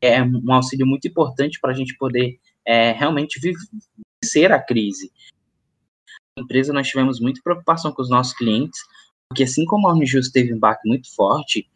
é 0.00 0.22
um 0.22 0.52
auxílio 0.52 0.86
muito 0.86 1.06
importante 1.06 1.58
para 1.60 1.72
a 1.72 1.74
gente 1.74 1.96
poder 1.96 2.38
é, 2.66 2.92
realmente 2.92 3.40
vencer 3.40 4.52
a 4.52 4.60
crise. 4.60 5.12
Na 6.36 6.44
empresa, 6.44 6.72
nós 6.72 6.88
tivemos 6.88 7.20
muita 7.20 7.40
preocupação 7.42 7.92
com 7.92 8.02
os 8.02 8.10
nossos 8.10 8.32
clientes, 8.34 8.80
porque 9.28 9.44
assim 9.44 9.64
como 9.64 9.88
a 9.88 9.92
Unijust 9.92 10.32
teve 10.32 10.54
um 10.54 10.58
baque 10.58 10.88
muito 10.88 11.14
forte, 11.14 11.68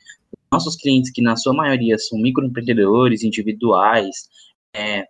nossos 0.52 0.76
clientes, 0.76 1.10
que 1.10 1.20
na 1.20 1.36
sua 1.36 1.52
maioria 1.52 1.98
são 1.98 2.18
microempreendedores, 2.18 3.22
individuais, 3.22 4.28
é, 4.74 5.06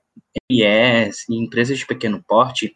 empresas 1.31 1.79
de 1.79 1.87
pequeno 1.87 2.23
porte, 2.27 2.75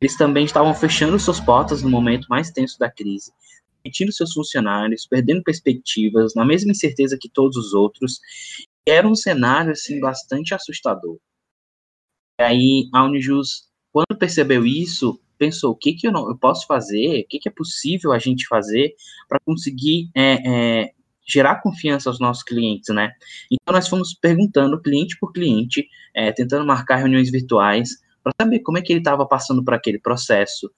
eles 0.00 0.16
também 0.16 0.44
estavam 0.44 0.74
fechando 0.74 1.18
suas 1.18 1.40
portas 1.40 1.82
no 1.82 1.88
momento 1.88 2.26
mais 2.28 2.50
tenso 2.50 2.78
da 2.78 2.90
crise, 2.90 3.32
demitindo 3.82 4.12
seus 4.12 4.32
funcionários, 4.32 5.06
perdendo 5.06 5.42
perspectivas, 5.42 6.34
na 6.34 6.44
mesma 6.44 6.72
incerteza 6.72 7.18
que 7.20 7.28
todos 7.28 7.56
os 7.56 7.72
outros. 7.72 8.20
Era 8.86 9.06
um 9.06 9.14
cenário 9.14 9.72
assim 9.72 10.00
bastante 10.00 10.54
assustador. 10.54 11.18
E 12.40 12.42
aí 12.42 12.88
a 12.92 13.04
Unijus, 13.04 13.68
quando 13.92 14.18
percebeu 14.18 14.66
isso, 14.66 15.20
pensou 15.38 15.72
o 15.72 15.76
que 15.76 15.92
que 15.92 16.06
eu, 16.06 16.12
não, 16.12 16.28
eu 16.28 16.36
posso 16.36 16.66
fazer, 16.66 17.20
o 17.20 17.28
que 17.28 17.38
que 17.38 17.48
é 17.48 17.52
possível 17.52 18.12
a 18.12 18.18
gente 18.18 18.46
fazer 18.46 18.94
para 19.28 19.40
conseguir 19.44 20.10
é, 20.14 20.82
é, 20.84 20.92
gerar 21.26 21.60
confiança 21.60 22.08
aos 22.08 22.18
nossos 22.18 22.42
clientes, 22.42 22.94
né? 22.94 23.12
Então 23.50 23.74
nós 23.74 23.88
fomos 23.88 24.14
perguntando 24.14 24.80
cliente 24.80 25.16
por 25.18 25.32
cliente, 25.32 25.88
é, 26.14 26.32
tentando 26.32 26.66
marcar 26.66 26.96
reuniões 26.96 27.30
virtuais 27.30 27.90
para 28.22 28.32
saber 28.40 28.60
como 28.60 28.78
é 28.78 28.82
que 28.82 28.92
ele 28.92 29.00
estava 29.00 29.26
passando 29.26 29.64
por 29.64 29.74
aquele 29.74 29.98
processo, 29.98 30.70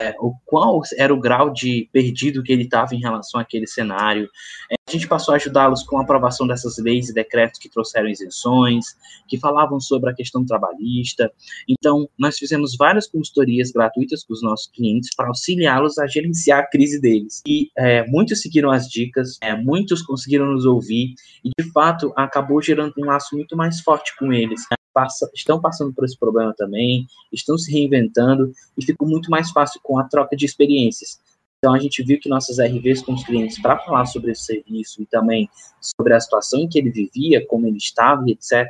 é, 0.00 0.14
o 0.20 0.34
qual 0.44 0.80
era 0.96 1.12
o 1.12 1.20
grau 1.20 1.50
de 1.52 1.88
perdido 1.92 2.42
que 2.42 2.52
ele 2.52 2.64
estava 2.64 2.94
em 2.94 3.00
relação 3.00 3.40
àquele 3.40 3.66
cenário. 3.66 4.28
É, 4.70 4.74
a 4.88 4.90
gente 4.90 5.06
passou 5.06 5.32
a 5.32 5.36
ajudá-los 5.36 5.82
com 5.82 5.98
a 5.98 6.02
aprovação 6.02 6.46
dessas 6.46 6.78
leis 6.78 7.08
e 7.08 7.14
decretos 7.14 7.58
que 7.58 7.68
trouxeram 7.68 8.08
isenções, 8.08 8.86
que 9.28 9.38
falavam 9.38 9.78
sobre 9.78 10.10
a 10.10 10.14
questão 10.14 10.44
trabalhista. 10.44 11.30
Então, 11.68 12.08
nós 12.18 12.38
fizemos 12.38 12.76
várias 12.76 13.06
consultorias 13.06 13.70
gratuitas 13.70 14.24
com 14.24 14.32
os 14.32 14.42
nossos 14.42 14.68
clientes 14.68 15.14
para 15.14 15.28
auxiliá-los 15.28 15.98
a 15.98 16.06
gerenciar 16.06 16.60
a 16.60 16.66
crise 16.66 17.00
deles. 17.00 17.42
E 17.46 17.70
é, 17.76 18.06
muitos 18.06 18.40
seguiram 18.40 18.70
as 18.70 18.88
dicas, 18.88 19.38
é, 19.42 19.54
muitos 19.54 20.02
conseguiram 20.02 20.46
nos 20.46 20.64
ouvir, 20.64 21.14
e 21.44 21.50
de 21.58 21.70
fato 21.72 22.12
acabou 22.16 22.60
gerando 22.62 22.94
um 22.98 23.04
laço 23.04 23.36
muito 23.36 23.56
mais 23.56 23.80
forte 23.80 24.16
com 24.16 24.32
eles 24.32 24.62
passa, 24.98 25.30
estão 25.32 25.60
passando 25.60 25.92
por 25.92 26.04
esse 26.04 26.18
problema 26.18 26.52
também, 26.56 27.06
estão 27.32 27.56
se 27.56 27.70
reinventando 27.70 28.52
e 28.76 28.84
ficou 28.84 29.06
muito 29.06 29.30
mais 29.30 29.50
fácil 29.52 29.80
com 29.82 29.96
a 29.96 30.04
troca 30.04 30.36
de 30.36 30.44
experiências. 30.44 31.20
Então 31.58 31.72
a 31.72 31.78
gente 31.78 32.02
viu 32.02 32.18
que 32.18 32.28
nossas 32.28 32.58
RVs 32.58 33.02
com 33.02 33.14
os 33.14 33.24
clientes 33.24 33.60
para 33.60 33.78
falar 33.78 34.06
sobre 34.06 34.32
esse 34.32 34.44
serviço 34.44 35.00
e 35.00 35.06
também 35.06 35.48
sobre 35.80 36.14
a 36.14 36.20
situação 36.20 36.60
em 36.60 36.68
que 36.68 36.78
ele 36.78 36.90
vivia, 36.90 37.46
como 37.46 37.66
ele 37.66 37.76
estava 37.76 38.24
etc, 38.28 38.66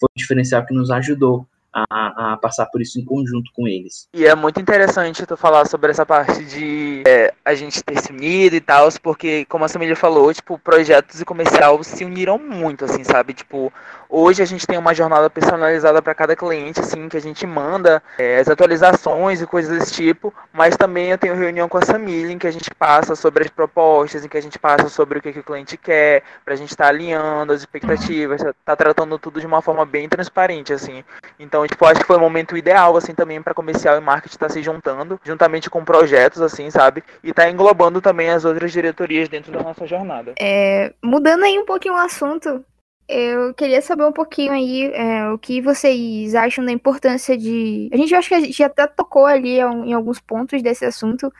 foi 0.00 0.08
um 0.10 0.16
diferencial 0.18 0.64
que 0.64 0.74
nos 0.74 0.90
ajudou 0.90 1.46
a, 1.90 2.32
a, 2.32 2.36
passar 2.38 2.66
por 2.66 2.80
isso 2.80 2.98
em 2.98 3.04
conjunto 3.04 3.50
com 3.54 3.68
eles. 3.68 4.08
E 4.14 4.26
é 4.26 4.34
muito 4.34 4.58
interessante 4.58 5.26
tu 5.26 5.36
falar 5.36 5.66
sobre 5.66 5.90
essa 5.90 6.06
parte 6.06 6.42
de 6.44 7.02
é, 7.06 7.34
a 7.44 7.54
gente 7.54 7.82
ter 7.82 8.00
se 8.00 8.10
unido 8.10 8.56
e 8.56 8.60
tal, 8.60 8.88
porque, 9.02 9.44
como 9.46 9.64
a 9.64 9.68
Samília 9.68 9.94
falou, 9.94 10.32
tipo, 10.32 10.58
projetos 10.58 11.20
e 11.20 11.24
comercial 11.24 11.82
se 11.84 12.04
uniram 12.04 12.38
muito, 12.38 12.84
assim, 12.86 13.04
sabe? 13.04 13.34
Tipo, 13.34 13.72
hoje 14.08 14.42
a 14.42 14.46
gente 14.46 14.66
tem 14.66 14.78
uma 14.78 14.94
jornada 14.94 15.28
personalizada 15.28 16.00
para 16.00 16.14
cada 16.14 16.34
cliente, 16.34 16.80
assim, 16.80 17.08
que 17.08 17.16
a 17.16 17.20
gente 17.20 17.46
manda 17.46 18.02
é, 18.18 18.38
as 18.38 18.48
atualizações 18.48 19.42
e 19.42 19.46
coisas 19.46 19.78
desse 19.78 19.92
tipo, 19.92 20.32
mas 20.52 20.76
também 20.76 21.10
eu 21.10 21.18
tenho 21.18 21.34
reunião 21.34 21.68
com 21.68 21.76
a 21.76 21.82
Samília 21.82 22.32
em 22.32 22.38
que 22.38 22.46
a 22.46 22.52
gente 22.52 22.70
passa 22.70 23.14
sobre 23.14 23.44
as 23.44 23.50
propostas, 23.50 24.24
em 24.24 24.28
que 24.28 24.38
a 24.38 24.42
gente 24.42 24.58
passa 24.58 24.88
sobre 24.88 25.18
o 25.18 25.22
que, 25.22 25.32
que 25.32 25.40
o 25.40 25.44
cliente 25.44 25.76
quer, 25.76 26.22
pra 26.44 26.56
gente 26.56 26.70
estar 26.70 26.84
tá 26.84 26.90
alinhando 26.90 27.52
as 27.52 27.60
expectativas, 27.60 28.40
tá 28.64 28.74
tratando 28.74 29.18
tudo 29.18 29.40
de 29.40 29.46
uma 29.46 29.60
forma 29.60 29.84
bem 29.84 30.08
transparente, 30.08 30.72
assim. 30.72 31.04
Então, 31.38 31.65
tipo, 31.66 31.84
acho 31.84 32.00
que 32.00 32.06
foi 32.06 32.16
o 32.16 32.20
momento 32.20 32.56
ideal, 32.56 32.96
assim, 32.96 33.14
também 33.14 33.42
para 33.42 33.54
comercial 33.54 33.96
e 33.96 34.00
marketing 34.00 34.34
estar 34.34 34.46
tá 34.48 34.52
se 34.52 34.62
juntando, 34.62 35.20
juntamente 35.24 35.70
com 35.70 35.84
projetos, 35.84 36.40
assim, 36.40 36.70
sabe? 36.70 37.02
E 37.22 37.32
tá 37.32 37.50
englobando 37.50 38.00
também 38.00 38.30
as 38.30 38.44
outras 38.44 38.72
diretorias 38.72 39.28
dentro 39.28 39.52
da 39.52 39.62
nossa 39.62 39.86
jornada. 39.86 40.34
É, 40.38 40.92
mudando 41.02 41.44
aí 41.44 41.58
um 41.58 41.64
pouquinho 41.64 41.94
o 41.94 41.98
assunto, 41.98 42.64
eu 43.08 43.54
queria 43.54 43.80
saber 43.80 44.04
um 44.04 44.12
pouquinho 44.12 44.52
aí 44.52 44.90
é, 44.92 45.30
o 45.30 45.38
que 45.38 45.60
vocês 45.60 46.34
acham 46.34 46.64
da 46.64 46.72
importância 46.72 47.36
de. 47.36 47.88
A 47.92 47.96
gente 47.96 48.14
acho 48.14 48.28
que 48.28 48.34
a 48.34 48.40
gente 48.40 48.62
até 48.62 48.86
tocou 48.86 49.26
ali 49.26 49.58
em 49.58 49.92
alguns 49.92 50.20
pontos 50.20 50.60
desse 50.60 50.84
assunto, 50.84 51.32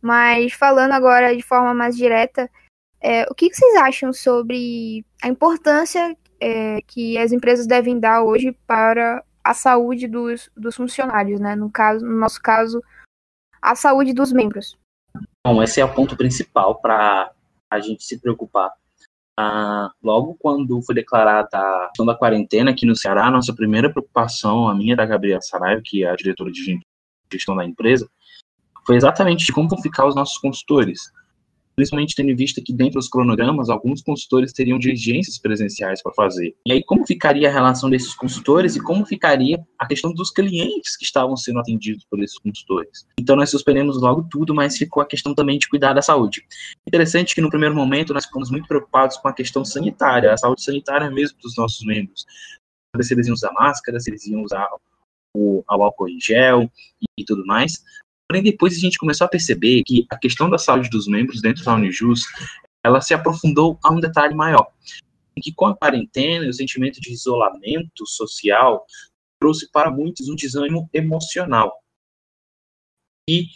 mas 0.00 0.52
falando 0.52 0.92
agora 0.92 1.36
de 1.36 1.42
forma 1.42 1.74
mais 1.74 1.96
direta, 1.96 2.48
é, 3.00 3.24
o 3.30 3.34
que 3.34 3.52
vocês 3.52 3.76
acham 3.76 4.12
sobre 4.12 5.04
a 5.22 5.28
importância 5.28 6.16
é, 6.40 6.80
que 6.86 7.18
as 7.18 7.32
empresas 7.32 7.66
devem 7.66 7.98
dar 7.98 8.22
hoje 8.22 8.56
para 8.66 9.22
a 9.42 9.54
saúde 9.54 10.06
dos, 10.06 10.50
dos 10.56 10.76
funcionários, 10.76 11.40
né? 11.40 11.54
No, 11.54 11.70
caso, 11.70 12.04
no 12.04 12.18
nosso 12.18 12.40
caso, 12.40 12.82
a 13.60 13.74
saúde 13.74 14.12
dos 14.12 14.32
membros. 14.32 14.76
Bom, 15.46 15.62
esse 15.62 15.80
é 15.80 15.84
o 15.84 15.94
ponto 15.94 16.16
principal 16.16 16.80
para 16.80 17.30
a 17.70 17.80
gente 17.80 18.04
se 18.04 18.18
preocupar. 18.18 18.70
Ah, 19.40 19.90
logo 20.02 20.36
quando 20.38 20.82
foi 20.82 20.94
declarada 20.94 21.48
a 21.52 21.86
questão 21.88 22.04
da 22.04 22.14
quarentena 22.14 22.72
aqui 22.72 22.84
no 22.84 22.96
Ceará, 22.96 23.30
nossa 23.30 23.54
primeira 23.54 23.88
preocupação, 23.88 24.68
a 24.68 24.74
minha 24.74 24.96
da 24.96 25.06
Gabriela 25.06 25.40
Saraiva, 25.40 25.80
que 25.84 26.04
é 26.04 26.10
a 26.10 26.16
diretora 26.16 26.50
de 26.50 26.80
gestão 27.32 27.54
da 27.54 27.64
empresa, 27.64 28.08
foi 28.84 28.96
exatamente 28.96 29.46
de 29.46 29.52
como 29.52 29.68
vão 29.68 29.80
ficar 29.80 30.06
os 30.06 30.16
nossos 30.16 30.38
consultores 30.38 31.12
principalmente 31.78 32.16
tendo 32.16 32.30
em 32.30 32.34
vista 32.34 32.60
que 32.60 32.72
dentro 32.72 32.94
dos 32.94 33.08
cronogramas, 33.08 33.70
alguns 33.70 34.02
consultores 34.02 34.52
teriam 34.52 34.80
diligências 34.80 35.38
presenciais 35.38 36.02
para 36.02 36.12
fazer. 36.12 36.52
E 36.66 36.72
aí, 36.72 36.82
como 36.82 37.06
ficaria 37.06 37.48
a 37.48 37.52
relação 37.52 37.88
desses 37.88 38.14
consultores 38.14 38.74
e 38.74 38.82
como 38.82 39.06
ficaria 39.06 39.64
a 39.78 39.86
questão 39.86 40.12
dos 40.12 40.32
clientes 40.32 40.96
que 40.96 41.04
estavam 41.04 41.36
sendo 41.36 41.60
atendidos 41.60 42.04
por 42.10 42.20
esses 42.20 42.36
consultores? 42.36 43.06
Então, 43.16 43.36
nós 43.36 43.50
suspendemos 43.50 43.96
logo 44.02 44.26
tudo, 44.28 44.52
mas 44.52 44.76
ficou 44.76 45.00
a 45.00 45.06
questão 45.06 45.36
também 45.36 45.56
de 45.56 45.68
cuidar 45.68 45.92
da 45.92 46.02
saúde. 46.02 46.42
Interessante 46.84 47.32
que 47.32 47.40
no 47.40 47.48
primeiro 47.48 47.76
momento 47.76 48.12
nós 48.12 48.26
ficamos 48.26 48.50
muito 48.50 48.66
preocupados 48.66 49.16
com 49.16 49.28
a 49.28 49.32
questão 49.32 49.64
sanitária, 49.64 50.32
a 50.32 50.36
saúde 50.36 50.64
sanitária 50.64 51.08
mesmo 51.08 51.38
dos 51.40 51.56
nossos 51.56 51.86
membros. 51.86 52.26
Se 53.00 53.14
eles 53.14 53.28
iam 53.28 53.34
usar 53.34 53.52
máscara, 53.52 54.00
se 54.00 54.10
eles 54.10 54.26
iam 54.26 54.42
usar 54.42 54.66
o, 55.32 55.58
o 55.60 55.64
álcool 55.68 56.08
em 56.08 56.18
gel 56.20 56.68
e, 57.00 57.22
e 57.22 57.24
tudo 57.24 57.46
mais. 57.46 57.84
Porém, 58.28 58.42
depois 58.42 58.76
a 58.76 58.80
gente 58.80 58.98
começou 58.98 59.24
a 59.24 59.28
perceber 59.28 59.82
que 59.84 60.06
a 60.10 60.16
questão 60.18 60.50
da 60.50 60.58
saúde 60.58 60.90
dos 60.90 61.08
membros 61.08 61.40
dentro 61.40 61.64
da 61.64 61.74
Unijus, 61.74 62.24
ela 62.84 63.00
se 63.00 63.14
aprofundou 63.14 63.78
a 63.82 63.90
um 63.92 64.00
detalhe 64.00 64.34
maior. 64.34 64.70
Que 65.42 65.52
com 65.52 65.66
a 65.66 65.76
quarentena 65.76 66.44
e 66.44 66.48
o 66.48 66.52
sentimento 66.52 67.00
de 67.00 67.12
isolamento 67.12 68.06
social, 68.06 68.84
trouxe 69.40 69.70
para 69.70 69.90
muitos 69.90 70.28
um 70.28 70.34
desânimo 70.34 70.90
emocional. 70.92 71.72
E 73.30 73.46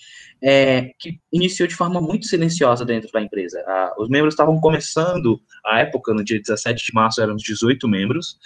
é, 0.43 0.93
que 0.99 1.21
iniciou 1.33 1.69
de 1.69 1.75
forma 1.75 2.01
muito 2.01 2.27
silenciosa 2.27 2.85
dentro 2.85 3.11
da 3.13 3.21
empresa. 3.21 3.65
Os 3.99 4.09
membros 4.09 4.35
estavam 4.35 4.61
começando, 4.61 5.41
a 5.65 5.81
época, 5.81 6.13
no 6.13 6.25
dia 6.25 6.41
17 6.41 6.87
de 6.87 6.95
março, 6.95 7.23
éramos 7.23 7.43
18 7.43 7.87
membros, 7.89 8.39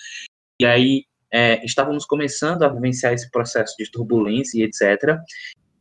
e 0.60 0.66
aí 0.66 1.04
é, 1.30 1.64
estávamos 1.64 2.04
começando 2.04 2.62
a 2.62 2.68
vivenciar 2.68 3.12
esse 3.12 3.30
processo 3.30 3.74
de 3.78 3.90
turbulência 3.90 4.58
e 4.58 4.62
etc. 4.62 5.18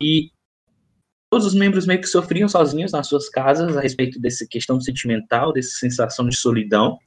E 0.02 0.32
todos 1.35 1.47
os 1.47 1.53
membros 1.53 1.85
meio 1.85 2.00
que 2.00 2.07
sofriam 2.07 2.47
sozinhos 2.47 2.94
nas 2.94 3.07
suas 3.07 3.28
casas 3.28 3.75
a 3.75 3.81
respeito 3.81 4.18
dessa 4.22 4.47
questão 4.47 4.79
sentimental, 4.79 5.51
dessa 5.51 5.72
sensação 5.72 6.29
de 6.29 6.38
solidão, 6.38 6.97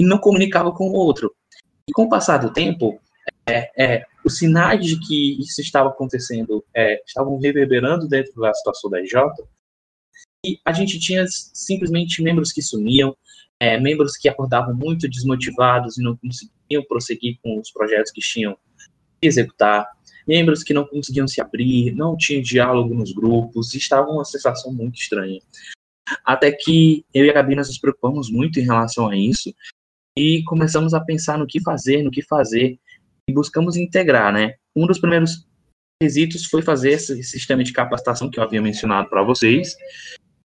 e 0.00 0.06
não 0.06 0.16
comunicavam 0.16 0.72
com 0.72 0.88
o 0.88 0.94
outro. 0.94 1.30
E 1.86 1.92
com 1.92 2.04
o 2.04 2.08
passar 2.08 2.38
do 2.38 2.50
tempo, 2.50 2.98
é, 3.46 3.70
é, 3.76 4.04
os 4.24 4.38
sinais 4.38 4.86
de 4.86 4.98
que 5.00 5.38
isso 5.38 5.60
estava 5.60 5.90
acontecendo 5.90 6.64
é, 6.74 6.98
estavam 7.06 7.38
reverberando 7.38 8.08
dentro 8.08 8.40
da 8.40 8.54
situação 8.54 8.88
da 8.88 9.02
EJ, 9.02 9.12
e 10.42 10.58
a 10.64 10.72
gente 10.72 10.98
tinha 10.98 11.26
simplesmente 11.28 12.22
membros 12.22 12.52
que 12.52 12.62
sumiam, 12.62 13.14
é, 13.60 13.78
membros 13.78 14.16
que 14.16 14.30
acordavam 14.30 14.74
muito 14.74 15.10
desmotivados 15.10 15.98
e 15.98 16.02
não 16.02 16.16
conseguiam 16.16 16.82
prosseguir 16.88 17.38
com 17.42 17.60
os 17.60 17.70
projetos 17.70 18.10
que 18.10 18.22
tinham 18.22 18.56
que 19.20 19.28
executar, 19.28 19.86
membros 20.26 20.62
que 20.62 20.74
não 20.74 20.86
conseguiam 20.86 21.28
se 21.28 21.40
abrir, 21.40 21.94
não 21.94 22.16
tinha 22.16 22.42
diálogo 22.42 22.94
nos 22.94 23.12
grupos, 23.12 23.74
estava 23.74 24.10
uma 24.10 24.24
sensação 24.24 24.72
muito 24.72 24.98
estranha. 24.98 25.40
Até 26.24 26.52
que 26.52 27.04
eu 27.12 27.24
e 27.24 27.30
a 27.30 27.32
Gabi 27.32 27.54
nos 27.54 27.78
preocupamos 27.78 28.30
muito 28.30 28.60
em 28.60 28.64
relação 28.64 29.08
a 29.08 29.16
isso 29.16 29.54
e 30.16 30.42
começamos 30.44 30.94
a 30.94 31.00
pensar 31.00 31.38
no 31.38 31.46
que 31.46 31.60
fazer, 31.60 32.02
no 32.02 32.10
que 32.10 32.22
fazer 32.22 32.78
e 33.28 33.32
buscamos 33.32 33.76
integrar, 33.76 34.32
né? 34.32 34.54
Um 34.74 34.86
dos 34.86 34.98
primeiros 34.98 35.46
quesitos 36.00 36.44
foi 36.46 36.62
fazer 36.62 36.90
esse 36.90 37.22
sistema 37.22 37.64
de 37.64 37.72
capacitação 37.72 38.30
que 38.30 38.38
eu 38.38 38.44
havia 38.44 38.62
mencionado 38.62 39.08
para 39.08 39.22
vocês. 39.22 39.76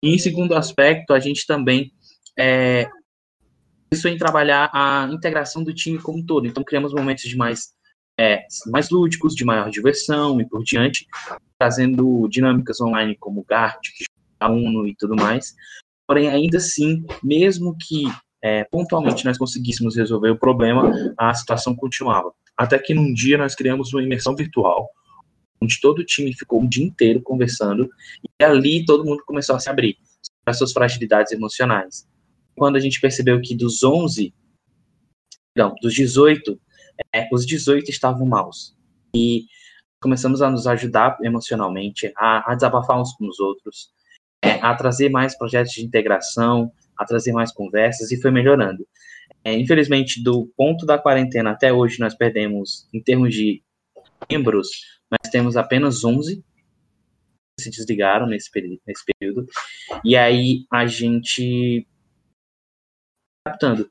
E 0.02 0.14
em 0.14 0.18
segundo 0.18 0.54
aspecto, 0.54 1.12
a 1.12 1.18
gente 1.18 1.46
também 1.46 1.92
é, 2.38 2.88
pensou 3.90 4.10
em 4.10 4.18
trabalhar 4.18 4.70
a 4.72 5.08
integração 5.10 5.64
do 5.64 5.74
time 5.74 5.98
como 5.98 6.18
um 6.18 6.26
todo. 6.26 6.46
Então, 6.46 6.62
criamos 6.62 6.92
momentos 6.92 7.24
de 7.24 7.36
mais 7.36 7.72
é, 8.18 8.44
mais 8.66 8.90
lúdicos, 8.90 9.34
de 9.34 9.44
maior 9.44 9.70
diversão 9.70 10.40
e 10.40 10.48
por 10.48 10.64
diante, 10.64 11.06
trazendo 11.58 12.26
dinâmicas 12.28 12.80
online 12.80 13.16
como 13.16 13.44
Gart, 13.48 13.88
a 14.40 14.50
Uno 14.50 14.86
e 14.86 14.94
tudo 14.96 15.14
mais. 15.14 15.54
Porém, 16.06 16.28
ainda 16.28 16.56
assim, 16.56 17.04
mesmo 17.22 17.76
que 17.78 18.04
é, 18.42 18.64
pontualmente 18.64 19.24
nós 19.24 19.38
conseguíssemos 19.38 19.96
resolver 19.96 20.30
o 20.30 20.38
problema, 20.38 20.90
a 21.16 21.32
situação 21.34 21.76
continuava. 21.76 22.32
Até 22.56 22.78
que 22.78 22.94
num 22.94 23.12
dia 23.12 23.38
nós 23.38 23.54
criamos 23.54 23.92
uma 23.92 24.02
imersão 24.02 24.34
virtual, 24.34 24.88
onde 25.60 25.80
todo 25.80 26.00
o 26.00 26.04
time 26.04 26.32
ficou 26.34 26.62
o 26.62 26.68
dia 26.68 26.84
inteiro 26.84 27.20
conversando, 27.20 27.88
e 28.40 28.44
ali 28.44 28.84
todo 28.84 29.04
mundo 29.04 29.22
começou 29.26 29.54
a 29.54 29.60
se 29.60 29.68
abrir 29.68 29.96
as 30.46 30.58
suas 30.58 30.72
fragilidades 30.72 31.32
emocionais. 31.32 32.08
Quando 32.56 32.76
a 32.76 32.80
gente 32.80 33.00
percebeu 33.00 33.40
que 33.40 33.54
dos 33.54 33.84
11, 33.84 34.34
não, 35.56 35.74
dos 35.80 35.94
18, 35.94 36.58
é, 37.14 37.28
os 37.32 37.46
18 37.46 37.90
estavam 37.90 38.26
maus. 38.26 38.76
E 39.14 39.46
começamos 40.00 40.42
a 40.42 40.50
nos 40.50 40.66
ajudar 40.66 41.18
emocionalmente, 41.22 42.12
a, 42.16 42.52
a 42.52 42.54
desabafar 42.54 43.00
uns 43.00 43.12
com 43.14 43.26
os 43.26 43.40
outros, 43.40 43.90
é, 44.42 44.52
a 44.52 44.74
trazer 44.74 45.08
mais 45.08 45.36
projetos 45.36 45.72
de 45.72 45.84
integração, 45.84 46.72
a 46.96 47.04
trazer 47.04 47.32
mais 47.32 47.52
conversas 47.52 48.10
e 48.10 48.20
foi 48.20 48.30
melhorando. 48.30 48.86
É, 49.44 49.52
infelizmente, 49.52 50.22
do 50.22 50.46
ponto 50.56 50.84
da 50.84 50.98
quarentena 50.98 51.50
até 51.50 51.72
hoje, 51.72 52.00
nós 52.00 52.14
perdemos, 52.14 52.88
em 52.92 53.02
termos 53.02 53.34
de 53.34 53.62
membros, 54.30 54.68
nós 55.10 55.30
temos 55.30 55.56
apenas 55.56 56.04
11 56.04 56.36
que 57.56 57.64
se 57.64 57.70
desligaram 57.70 58.26
nesse, 58.26 58.50
nesse 58.86 59.04
período. 59.04 59.46
E 60.04 60.16
aí 60.16 60.64
a 60.70 60.86
gente 60.86 61.86
adaptando 63.46 63.90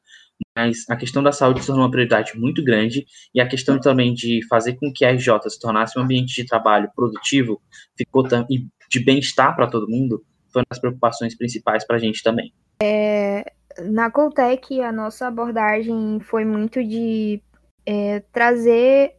mas 0.55 0.89
a 0.89 0.95
questão 0.95 1.21
da 1.21 1.31
saúde 1.31 1.61
se 1.61 1.67
tornou 1.67 1.85
uma 1.85 1.91
prioridade 1.91 2.37
muito 2.37 2.63
grande 2.63 3.05
e 3.33 3.39
a 3.39 3.47
questão 3.47 3.79
também 3.79 4.13
de 4.13 4.45
fazer 4.47 4.75
com 4.75 4.91
que 4.93 5.05
a 5.05 5.11
RJ 5.11 5.49
se 5.49 5.59
tornasse 5.59 5.97
um 5.97 6.01
ambiente 6.01 6.33
de 6.35 6.45
trabalho 6.45 6.89
produtivo 6.95 7.61
ficou 7.97 8.25
e 8.49 8.67
de 8.89 8.99
bem-estar 8.99 9.55
para 9.55 9.69
todo 9.69 9.89
mundo 9.89 10.23
foi 10.51 10.61
uma 10.61 10.67
das 10.69 10.79
preocupações 10.79 11.35
principais 11.35 11.85
para 11.85 11.97
a 11.97 11.99
gente 11.99 12.23
também. 12.23 12.53
É, 12.81 13.51
na 13.79 14.09
Coltec, 14.09 14.81
a 14.81 14.91
nossa 14.91 15.27
abordagem 15.27 16.19
foi 16.21 16.45
muito 16.45 16.83
de 16.83 17.41
é, 17.85 18.21
trazer 18.31 19.15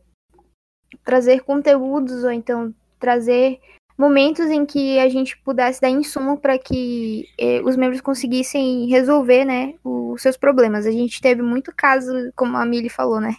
trazer 1.05 1.41
conteúdos 1.41 2.25
ou 2.25 2.32
então 2.32 2.75
trazer 2.99 3.61
momentos 3.98 4.46
em 4.46 4.64
que 4.64 4.98
a 5.00 5.08
gente 5.08 5.36
pudesse 5.38 5.80
dar 5.80 5.90
insumo 5.90 6.38
para 6.38 6.56
que 6.56 7.28
eh, 7.36 7.60
os 7.62 7.76
membros 7.76 8.00
conseguissem 8.00 8.86
resolver, 8.86 9.44
né, 9.44 9.74
os 9.82 10.22
seus 10.22 10.36
problemas. 10.36 10.86
A 10.86 10.92
gente 10.92 11.20
teve 11.20 11.42
muito 11.42 11.74
caso, 11.74 12.12
como 12.36 12.56
a 12.56 12.64
Mili 12.64 12.88
falou, 12.88 13.20
né, 13.20 13.34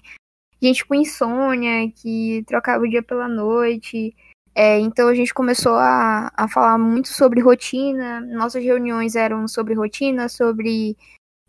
gente 0.61 0.85
com 0.85 0.93
insônia, 0.93 1.89
que 1.95 2.43
trocava 2.45 2.83
o 2.83 2.89
dia 2.89 3.01
pela 3.01 3.29
noite. 3.29 4.13
É, 4.53 4.77
então 4.79 5.07
a 5.07 5.15
gente 5.15 5.33
começou 5.33 5.75
a, 5.75 6.29
a 6.35 6.47
falar 6.49 6.77
muito 6.77 7.07
sobre 7.07 7.39
rotina. 7.39 8.19
Nossas 8.19 8.61
reuniões 8.61 9.15
eram 9.15 9.47
sobre 9.47 9.73
rotina, 9.73 10.27
sobre 10.27 10.97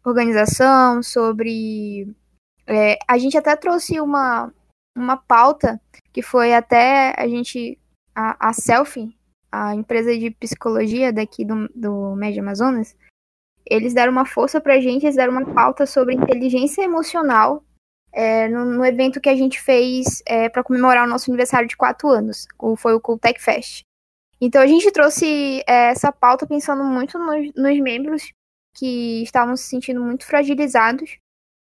organização, 0.05 1.03
sobre. 1.03 2.15
É, 2.65 2.97
a 3.09 3.19
gente 3.19 3.37
até 3.37 3.57
trouxe 3.57 4.01
uma, 4.01 4.53
uma 4.97 5.17
pauta 5.17 5.81
que 6.13 6.23
foi 6.23 6.55
até 6.55 7.13
a 7.19 7.27
gente 7.27 7.80
a, 8.21 8.37
a 8.51 8.53
Selfie, 8.53 9.17
a 9.51 9.75
empresa 9.75 10.17
de 10.17 10.31
psicologia 10.31 11.13
daqui 11.13 11.45
do, 11.45 11.69
do 11.75 12.15
Médio 12.15 12.43
Amazonas, 12.43 12.95
eles 13.65 13.95
deram 13.95 14.13
uma 14.13 14.27
força 14.27 14.61
pra 14.61 14.81
gente, 14.81 15.05
eles 15.05 15.17
deram 15.17 15.33
uma 15.33 15.55
pauta 15.55 15.87
sobre 15.87 16.15
inteligência 16.15 16.83
emocional 16.83 17.65
é, 18.13 18.49
no, 18.49 18.65
no, 18.65 18.85
evento 18.85 19.21
que 19.21 19.29
a 19.29 19.37
gente 19.37 19.61
fez 19.61 20.23
é, 20.27 20.49
para 20.49 20.65
comemorar 20.65 21.07
o 21.07 21.11
nosso 21.11 21.31
aniversário 21.31 21.69
de 21.69 21.77
quatro 21.77 22.09
anos, 22.09 22.47
o, 22.59 22.77
foi 22.77 22.95
o 22.95 23.01
Cooltech 23.01 23.41
Fest. 23.41 23.83
Então 24.41 24.61
a 24.61 24.67
gente 24.67 24.91
trouxe 24.91 25.63
é, 25.67 25.91
essa 25.91 26.11
pauta 26.11 26.47
pensando 26.47 26.83
muito 26.83 27.19
nos, 27.19 27.53
nos, 27.55 27.81
membros 27.81 28.33
que 28.75 29.23
estavam 29.23 29.57
se 29.57 29.65
sentindo 29.65 30.03
muito 30.03 30.27
fragilizados, 30.27 31.19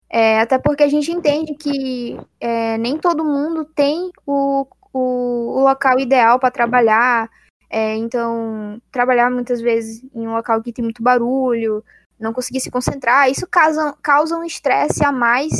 é, 0.09 0.39
até 0.39 0.59
porque 0.59 0.83
a 0.83 0.87
gente 0.87 1.11
entende 1.11 1.55
que 1.55 2.17
é, 2.39 2.77
nem 2.77 2.97
todo 2.97 3.23
mundo 3.23 3.65
tem 3.65 4.11
o 4.25 4.65
o, 4.95 5.59
o 5.59 5.63
local 5.63 5.99
ideal 5.99 6.39
para 6.39 6.49
trabalhar. 6.49 7.29
É, 7.69 7.95
então, 7.95 8.81
trabalhar 8.91 9.29
muitas 9.29 9.59
vezes 9.59 10.01
em 10.13 10.25
um 10.25 10.33
local 10.33 10.61
que 10.61 10.71
tem 10.71 10.83
muito 10.83 11.03
barulho, 11.03 11.83
não 12.17 12.31
conseguir 12.31 12.61
se 12.61 12.71
concentrar, 12.71 13.29
isso 13.29 13.45
causa, 13.47 13.93
causa 14.01 14.37
um 14.37 14.43
estresse 14.45 15.03
a 15.03 15.11
mais, 15.11 15.51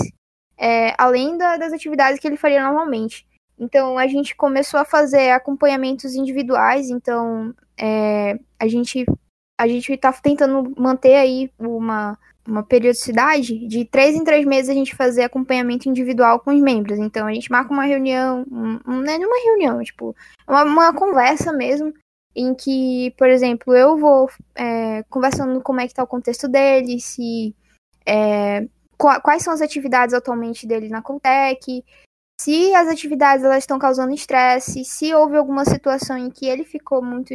é, 0.58 0.94
além 0.98 1.38
da, 1.38 1.58
das 1.58 1.74
atividades 1.74 2.20
que 2.20 2.28
ele 2.28 2.38
faria 2.38 2.64
normalmente. 2.64 3.28
Então, 3.60 3.98
a 3.98 4.08
gente 4.08 4.36
começou 4.36 4.80
a 4.80 4.86
fazer 4.86 5.32
acompanhamentos 5.32 6.16
individuais, 6.16 6.90
então 6.90 7.54
é, 7.78 8.40
a 8.60 8.68
gente 8.68 9.06
a 9.58 9.68
gente 9.68 9.94
está 9.94 10.12
tentando 10.12 10.74
manter 10.78 11.16
aí 11.16 11.50
uma, 11.58 12.18
uma 12.48 12.64
periodicidade 12.64 13.68
de 13.68 13.86
três 13.86 14.16
em 14.16 14.24
três 14.24 14.46
meses 14.46 14.70
a 14.70 14.74
gente 14.74 14.96
fazer 14.96 15.24
acompanhamento 15.24 15.90
individual 15.90 16.40
com 16.40 16.54
os 16.54 16.62
membros. 16.62 17.00
Então 17.00 17.28
a 17.28 17.34
gente 17.34 17.52
marca 17.52 17.74
uma 17.74 17.86
reunião, 17.86 18.46
um, 18.52 18.80
não 18.86 19.12
é 19.12 19.18
uma 19.18 19.44
reunião, 19.44 19.84
tipo, 19.84 20.16
uma, 20.48 20.64
uma 20.64 20.94
conversa 20.94 21.52
mesmo, 21.52 21.94
em 22.36 22.54
que, 22.54 23.14
por 23.18 23.30
exemplo, 23.30 23.76
eu 23.76 23.98
vou 23.98 24.30
é, 24.56 25.04
conversando 25.04 25.62
como 25.62 25.80
é 25.80 25.88
que 25.88 25.94
tá 25.94 26.04
o 26.04 26.08
contexto 26.08 26.48
dele, 26.48 27.00
se 27.00 27.56
é, 28.06 28.68
quais 28.98 29.44
são 29.44 29.54
as 29.54 29.62
atividades 29.62 30.14
atualmente 30.14 30.68
dele 30.68 30.90
na 30.90 31.02
Coltec, 31.02 31.84
se 32.40 32.76
as 32.76 32.88
atividades 32.88 33.46
elas 33.46 33.64
estão 33.64 33.80
causando 33.80 34.14
estresse, 34.14 34.84
se 34.84 35.14
houve 35.14 35.38
alguma 35.38 35.64
situação 35.64 36.18
em 36.18 36.30
que 36.30 36.46
ele 36.46 36.66
ficou 36.66 37.02
muito 37.02 37.34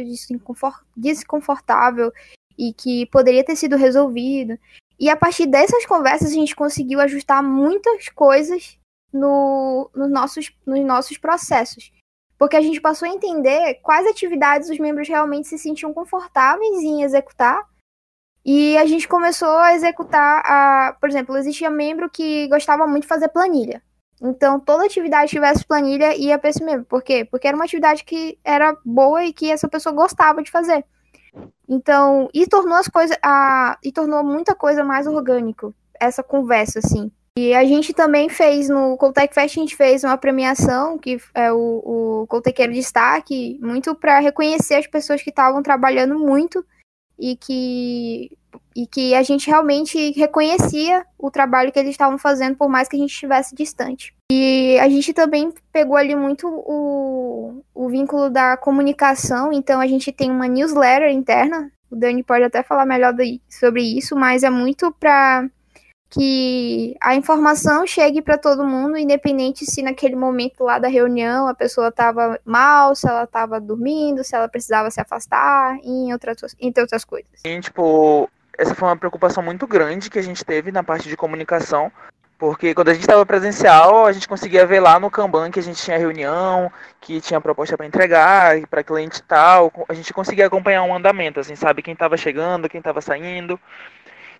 desconfortável 0.95 2.11
e 2.57 2.71
que 2.71 3.07
poderia 3.07 3.43
ter 3.43 3.55
sido 3.55 3.75
resolvido. 3.75 4.57
E 5.01 5.09
a 5.09 5.17
partir 5.17 5.47
dessas 5.47 5.83
conversas 5.83 6.29
a 6.29 6.35
gente 6.35 6.55
conseguiu 6.55 7.01
ajustar 7.01 7.41
muitas 7.41 8.07
coisas 8.09 8.77
no, 9.11 9.89
nos, 9.95 10.11
nossos, 10.11 10.55
nos 10.63 10.79
nossos 10.85 11.17
processos. 11.17 11.91
Porque 12.37 12.55
a 12.55 12.61
gente 12.61 12.79
passou 12.79 13.07
a 13.07 13.11
entender 13.11 13.79
quais 13.81 14.05
atividades 14.05 14.69
os 14.69 14.77
membros 14.77 15.07
realmente 15.07 15.47
se 15.47 15.57
sentiam 15.57 15.91
confortáveis 15.91 16.83
em 16.83 17.01
executar. 17.01 17.67
E 18.45 18.77
a 18.77 18.85
gente 18.85 19.07
começou 19.07 19.57
a 19.57 19.73
executar, 19.73 20.43
a, 20.45 20.95
por 21.01 21.09
exemplo, 21.09 21.35
existia 21.35 21.71
membro 21.71 22.07
que 22.07 22.47
gostava 22.47 22.85
muito 22.85 23.03
de 23.03 23.09
fazer 23.09 23.29
planilha. 23.29 23.81
Então, 24.21 24.59
toda 24.59 24.85
atividade 24.85 25.31
que 25.31 25.37
tivesse 25.37 25.65
planilha 25.65 26.15
ia 26.15 26.37
para 26.37 26.51
esse 26.51 26.63
membro. 26.63 26.85
Por 26.85 27.01
quê? 27.01 27.25
Porque 27.25 27.47
era 27.47 27.57
uma 27.57 27.65
atividade 27.65 28.03
que 28.03 28.37
era 28.43 28.77
boa 28.85 29.25
e 29.25 29.33
que 29.33 29.49
essa 29.51 29.67
pessoa 29.67 29.95
gostava 29.95 30.43
de 30.43 30.51
fazer. 30.51 30.85
Então, 31.67 32.29
e 32.33 32.45
tornou 32.45 32.77
as 32.77 32.87
coisas, 32.87 33.17
a, 33.23 33.77
e 33.83 33.91
tornou 33.91 34.23
muita 34.23 34.53
coisa 34.53 34.83
mais 34.83 35.07
orgânico, 35.07 35.73
essa 35.99 36.21
conversa, 36.21 36.79
assim. 36.79 37.11
E 37.37 37.53
a 37.53 37.63
gente 37.63 37.93
também 37.93 38.27
fez 38.27 38.67
no 38.67 38.97
Coltec 38.97 39.33
Fest, 39.33 39.57
a 39.57 39.61
gente 39.61 39.75
fez 39.75 40.03
uma 40.03 40.17
premiação, 40.17 40.97
que 40.97 41.17
é 41.33 41.51
o, 41.51 42.21
o 42.23 42.27
Coltequeiro 42.27 42.73
Destaque, 42.73 43.57
muito 43.61 43.95
para 43.95 44.19
reconhecer 44.19 44.75
as 44.75 44.87
pessoas 44.87 45.21
que 45.21 45.29
estavam 45.29 45.63
trabalhando 45.63 46.19
muito 46.19 46.65
e 47.21 47.35
que, 47.35 48.35
e 48.75 48.87
que 48.87 49.13
a 49.13 49.21
gente 49.21 49.47
realmente 49.47 50.11
reconhecia 50.13 51.05
o 51.19 51.29
trabalho 51.29 51.71
que 51.71 51.77
eles 51.77 51.91
estavam 51.91 52.17
fazendo, 52.17 52.57
por 52.57 52.67
mais 52.67 52.87
que 52.87 52.95
a 52.95 52.99
gente 52.99 53.11
estivesse 53.11 53.53
distante. 53.53 54.15
E 54.31 54.79
a 54.79 54.89
gente 54.89 55.13
também 55.13 55.53
pegou 55.71 55.95
ali 55.95 56.15
muito 56.15 56.47
o, 56.47 57.61
o 57.75 57.89
vínculo 57.89 58.29
da 58.31 58.57
comunicação, 58.57 59.53
então 59.53 59.79
a 59.79 59.85
gente 59.85 60.11
tem 60.11 60.31
uma 60.31 60.47
newsletter 60.47 61.11
interna. 61.11 61.71
O 61.91 61.95
Dani 61.95 62.23
pode 62.23 62.43
até 62.43 62.63
falar 62.63 62.85
melhor 62.85 63.13
sobre 63.47 63.83
isso, 63.83 64.15
mas 64.15 64.41
é 64.41 64.49
muito 64.49 64.91
para 64.99 65.47
que 66.11 66.95
a 66.99 67.15
informação 67.15 67.87
chegue 67.87 68.21
para 68.21 68.37
todo 68.37 68.65
mundo, 68.65 68.97
independente 68.97 69.65
se 69.65 69.81
naquele 69.81 70.15
momento 70.15 70.63
lá 70.65 70.77
da 70.77 70.89
reunião 70.89 71.47
a 71.47 71.53
pessoa 71.53 71.87
estava 71.87 72.37
mal, 72.43 72.93
se 72.93 73.07
ela 73.07 73.23
estava 73.23 73.61
dormindo, 73.61 74.23
se 74.23 74.35
ela 74.35 74.49
precisava 74.49 74.91
se 74.91 74.99
afastar, 74.99 75.77
em 75.81 76.11
outras, 76.11 76.53
entre 76.59 76.81
outras 76.81 77.05
coisas. 77.05 77.31
E, 77.45 77.59
tipo, 77.61 78.29
essa 78.57 78.75
foi 78.75 78.89
uma 78.89 78.97
preocupação 78.97 79.41
muito 79.41 79.65
grande 79.65 80.09
que 80.09 80.19
a 80.19 80.21
gente 80.21 80.43
teve 80.43 80.69
na 80.69 80.83
parte 80.83 81.07
de 81.07 81.15
comunicação, 81.15 81.89
porque 82.37 82.73
quando 82.73 82.89
a 82.89 82.93
gente 82.93 83.03
estava 83.03 83.25
presencial, 83.25 84.05
a 84.05 84.11
gente 84.11 84.27
conseguia 84.27 84.65
ver 84.65 84.81
lá 84.81 84.99
no 84.99 85.11
Kanban 85.11 85.49
que 85.49 85.59
a 85.59 85.63
gente 85.63 85.81
tinha 85.81 85.97
reunião, 85.97 86.71
que 86.99 87.21
tinha 87.21 87.39
proposta 87.39 87.77
para 87.77 87.85
entregar, 87.85 88.67
para 88.67 88.83
cliente 88.83 89.21
tal. 89.21 89.71
A 89.87 89.93
gente 89.93 90.11
conseguia 90.11 90.47
acompanhar 90.47 90.81
um 90.81 90.95
andamento, 90.95 91.39
assim, 91.39 91.55
sabe? 91.55 91.83
Quem 91.83 91.93
estava 91.93 92.17
chegando, 92.17 92.67
quem 92.67 92.79
estava 92.79 92.99
saindo. 92.99 93.59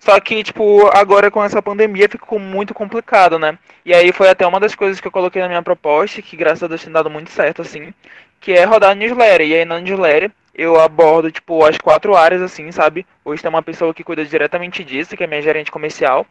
Só 0.02 0.20
que, 0.20 0.44
tipo, 0.44 0.88
agora 0.98 1.30
com 1.30 1.44
essa 1.44 1.62
pandemia 1.62 2.10
ficou 2.10 2.40
muito 2.40 2.74
complicado, 2.74 3.38
né? 3.38 3.56
E 3.86 3.94
aí 3.94 4.12
foi 4.12 4.30
até 4.30 4.48
uma 4.48 4.60
das 4.60 4.74
coisas 4.74 5.00
que 5.00 5.08
eu 5.08 5.12
coloquei 5.12 5.40
na 5.40 5.48
minha 5.48 5.62
proposta, 5.62 6.24
que 6.24 6.36
graças 6.36 6.64
a 6.64 6.68
Deus 6.68 6.84
tem 6.84 6.92
dado 6.92 7.08
muito 7.08 7.30
certo, 7.30 7.62
assim, 7.62 7.94
que 8.40 8.52
é 8.52 8.64
rodar 8.64 8.96
newsletter. 8.96 9.48
E 9.48 9.54
aí 9.54 9.64
na 9.64 9.80
newsletter 9.80 10.32
eu 10.56 10.80
abordo, 10.80 11.32
tipo, 11.32 11.64
as 11.64 11.78
quatro 11.78 12.16
áreas, 12.16 12.42
assim, 12.42 12.72
sabe? 12.72 13.06
Hoje 13.24 13.44
tem 13.44 13.50
uma 13.50 13.62
pessoa 13.62 13.94
que 13.94 14.04
cuida 14.04 14.26
diretamente 14.26 14.84
disso, 14.84 15.16
que 15.16 15.24
é 15.24 15.28
minha 15.28 15.42
gerente 15.42 15.72
comercial. 15.72 16.26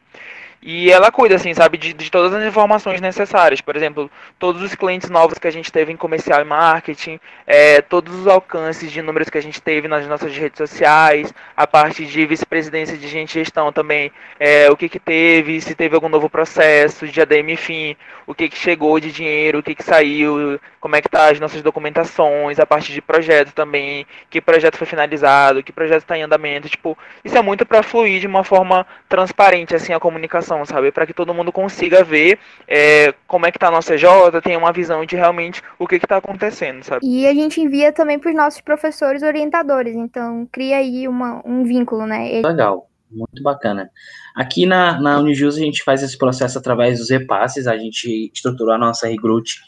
E 0.63 0.91
ela 0.91 1.11
cuida, 1.11 1.37
assim, 1.37 1.55
sabe, 1.55 1.79
de, 1.79 1.95
de 1.95 2.11
todas 2.11 2.35
as 2.35 2.45
informações 2.47 3.01
necessárias. 3.01 3.63
Por 3.63 3.75
exemplo, 3.77 4.11
todos 4.39 4.61
os 4.63 4.75
clientes 4.75 5.09
novos 5.09 5.39
que 5.39 5.49
a 5.49 5.51
gente 5.51 5.73
teve 5.73 5.91
em 5.91 5.97
comercial 5.97 6.43
e 6.43 6.45
marketing, 6.45 7.19
é, 7.47 7.81
todos 7.81 8.15
os 8.15 8.27
alcances 8.27 8.93
de 8.93 9.01
números 9.01 9.31
que 9.31 9.39
a 9.39 9.43
gente 9.43 9.61
teve 9.61 9.89
nas 9.89 10.07
nossas 10.07 10.37
redes 10.37 10.59
sociais, 10.59 11.33
a 11.57 11.67
parte 11.67 12.05
de 12.05 12.27
vice-presidência 12.27 12.99
de 12.99 13.09
gente 13.09 13.33
gestão 13.33 13.73
também, 13.73 14.13
é, 14.39 14.71
o 14.71 14.77
que 14.77 14.89
que 14.89 14.99
teve, 14.99 15.61
se 15.63 15.75
teve 15.75 15.95
algum 15.95 16.11
novo 16.11 16.29
processo 16.29 17.09
de 17.09 17.21
ADM 17.23 17.57
fim, 17.57 17.97
o 18.27 18.35
que 18.35 18.49
que 18.49 18.57
chegou 18.57 19.01
de 19.01 19.11
dinheiro, 19.11 19.61
o 19.61 19.63
que 19.63 19.75
que 19.75 19.83
saiu, 19.83 20.61
como 20.81 20.97
é 20.97 21.03
que 21.03 21.09
tá 21.09 21.31
as 21.31 21.39
nossas 21.39 21.63
documentações, 21.63 22.59
a 22.59 22.65
parte 22.67 22.93
de 22.93 23.03
projeto 23.03 23.53
também, 23.53 24.07
que 24.31 24.41
projeto 24.41 24.77
foi 24.79 24.87
finalizado, 24.87 25.63
que 25.63 25.73
projeto 25.73 26.03
está 26.03 26.17
em 26.17 26.23
andamento, 26.23 26.69
tipo, 26.69 26.97
isso 27.23 27.37
é 27.37 27.43
muito 27.43 27.67
para 27.67 27.83
fluir 27.83 28.21
de 28.21 28.27
uma 28.27 28.43
forma 28.43 28.87
transparente, 29.09 29.75
assim, 29.75 29.93
a 29.93 30.01
comunicação, 30.01 30.50
sabe? 30.65 30.93
Para 30.93 31.07
que 31.07 31.15
todo 31.15 31.35
mundo 31.35 31.53
consiga 31.53 32.05
ver 32.05 32.39
é, 32.67 33.15
como 33.27 33.47
é 33.47 33.53
que 33.53 33.59
tá 33.59 33.69
a 33.69 33.71
nossa 33.71 33.97
J, 33.97 34.41
tenha 34.41 34.59
uma 34.59 34.73
visão 34.73 35.05
de 35.05 35.17
realmente 35.17 35.63
o 35.79 35.87
que 35.87 35.99
que 35.99 36.07
tá 36.07 36.17
acontecendo, 36.17 36.83
sabe? 36.83 37.07
E 37.07 37.27
a 37.27 37.35
gente 37.35 37.61
envia 37.61 37.93
também 37.93 38.19
para 38.19 38.31
os 38.31 38.37
nossos 38.37 38.61
professores 38.61 39.23
orientadores, 39.23 39.95
então 39.95 40.47
cria 40.51 40.77
aí 40.77 41.07
uma, 41.09 41.43
um 41.45 41.65
vínculo, 41.65 42.07
né? 42.07 42.41
Legal, 42.43 42.89
muito 43.11 43.43
bacana. 43.43 43.91
Aqui 44.35 44.67
na, 44.67 45.01
na 45.01 45.19
Unijus 45.19 45.57
a 45.57 45.61
gente 45.61 45.83
faz 45.83 46.03
esse 46.03 46.17
processo 46.17 46.59
através 46.59 46.99
dos 46.99 47.11
repasses, 47.11 47.67
a 47.67 47.77
gente 47.77 48.31
estruturou 48.35 48.75
a 48.75 48.79
nossa 48.79 49.09
Regrute 49.09 49.59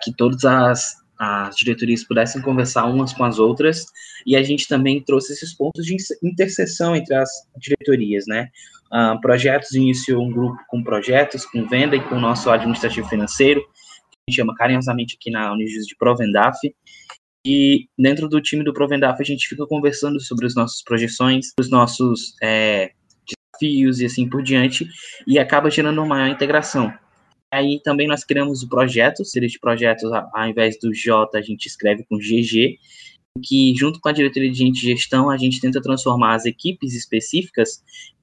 que 0.00 0.12
todas 0.14 0.44
as, 0.44 0.94
as 1.18 1.56
diretorias 1.56 2.04
pudessem 2.04 2.40
conversar 2.40 2.84
umas 2.84 3.12
com 3.12 3.24
as 3.24 3.38
outras, 3.38 3.86
e 4.24 4.36
a 4.36 4.42
gente 4.42 4.68
também 4.68 5.02
trouxe 5.02 5.32
esses 5.32 5.54
pontos 5.54 5.84
de 5.84 5.96
interseção 6.22 6.94
entre 6.94 7.14
as 7.14 7.28
diretorias, 7.56 8.24
né? 8.26 8.48
Uh, 8.92 9.20
projetos 9.20 9.72
iniciou 9.72 10.24
um 10.24 10.30
grupo 10.30 10.58
com 10.68 10.82
projetos, 10.82 11.44
com 11.44 11.66
venda 11.66 11.94
e 11.94 12.00
com 12.00 12.16
o 12.16 12.20
nosso 12.20 12.50
administrativo 12.50 13.08
financeiro, 13.08 13.60
que 13.60 13.66
a 13.68 14.30
gente 14.30 14.36
chama 14.36 14.54
carinhosamente 14.54 15.16
aqui 15.20 15.30
na 15.30 15.52
Unijus 15.52 15.86
de 15.86 15.94
Provendaf, 15.96 16.58
e 17.46 17.86
dentro 17.98 18.28
do 18.28 18.40
time 18.40 18.64
do 18.64 18.72
Provendaf 18.72 19.20
a 19.20 19.24
gente 19.24 19.46
fica 19.46 19.66
conversando 19.66 20.20
sobre 20.20 20.46
as 20.46 20.54
nossas 20.54 20.82
projeções, 20.82 21.52
os 21.60 21.70
nossos 21.70 22.34
é, 22.42 22.92
desafios 23.26 24.00
e 24.00 24.06
assim 24.06 24.28
por 24.28 24.42
diante, 24.42 24.88
e 25.26 25.38
acaba 25.38 25.70
gerando 25.70 25.98
uma 25.98 26.06
maior 26.06 26.28
integração. 26.28 26.92
Aí 27.52 27.80
também 27.82 28.06
nós 28.06 28.24
criamos 28.24 28.62
o 28.62 28.68
projeto, 28.68 29.24
seria 29.24 29.48
de 29.48 29.58
projetos, 29.58 30.10
ao 30.12 30.48
invés 30.48 30.78
do 30.78 30.92
J, 30.92 31.36
a 31.36 31.42
gente 31.42 31.66
escreve 31.66 32.04
com 32.08 32.18
GG, 32.18 32.78
que 33.42 33.74
junto 33.76 34.00
com 34.00 34.08
a 34.08 34.12
diretoria 34.12 34.50
de 34.50 34.58
gente 34.58 34.80
gestão, 34.80 35.30
a 35.30 35.36
gente 35.36 35.60
tenta 35.60 35.80
transformar 35.80 36.34
as 36.34 36.44
equipes 36.44 36.94
específicas 36.94 37.82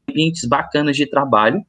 ambientes 0.10 0.46
bacanas 0.46 0.96
de 0.96 1.06
trabalho, 1.06 1.64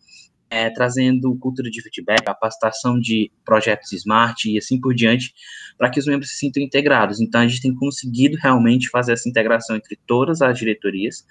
é, 0.49 0.71
trazendo 0.71 1.37
cultura 1.39 1.71
de 1.71 1.83
feedback, 1.83 2.25
capacitação 2.25 2.99
de 2.99 3.31
projetos 3.45 3.93
smart 3.93 4.49
e 4.49 4.57
assim 4.57 4.81
por 4.81 4.95
diante, 4.95 5.35
para 5.77 5.91
que 5.91 5.99
os 5.99 6.07
membros 6.07 6.31
se 6.31 6.37
sintam 6.37 6.63
integrados. 6.63 7.21
Então, 7.21 7.41
a 7.41 7.49
gente 7.49 7.63
tem 7.63 7.75
conseguido 7.75 8.37
realmente 8.41 8.89
fazer 8.89 9.13
essa 9.13 9.29
integração 9.29 9.77
entre 9.77 9.99
todas 10.07 10.41
as 10.43 10.59
diretorias, 10.59 11.25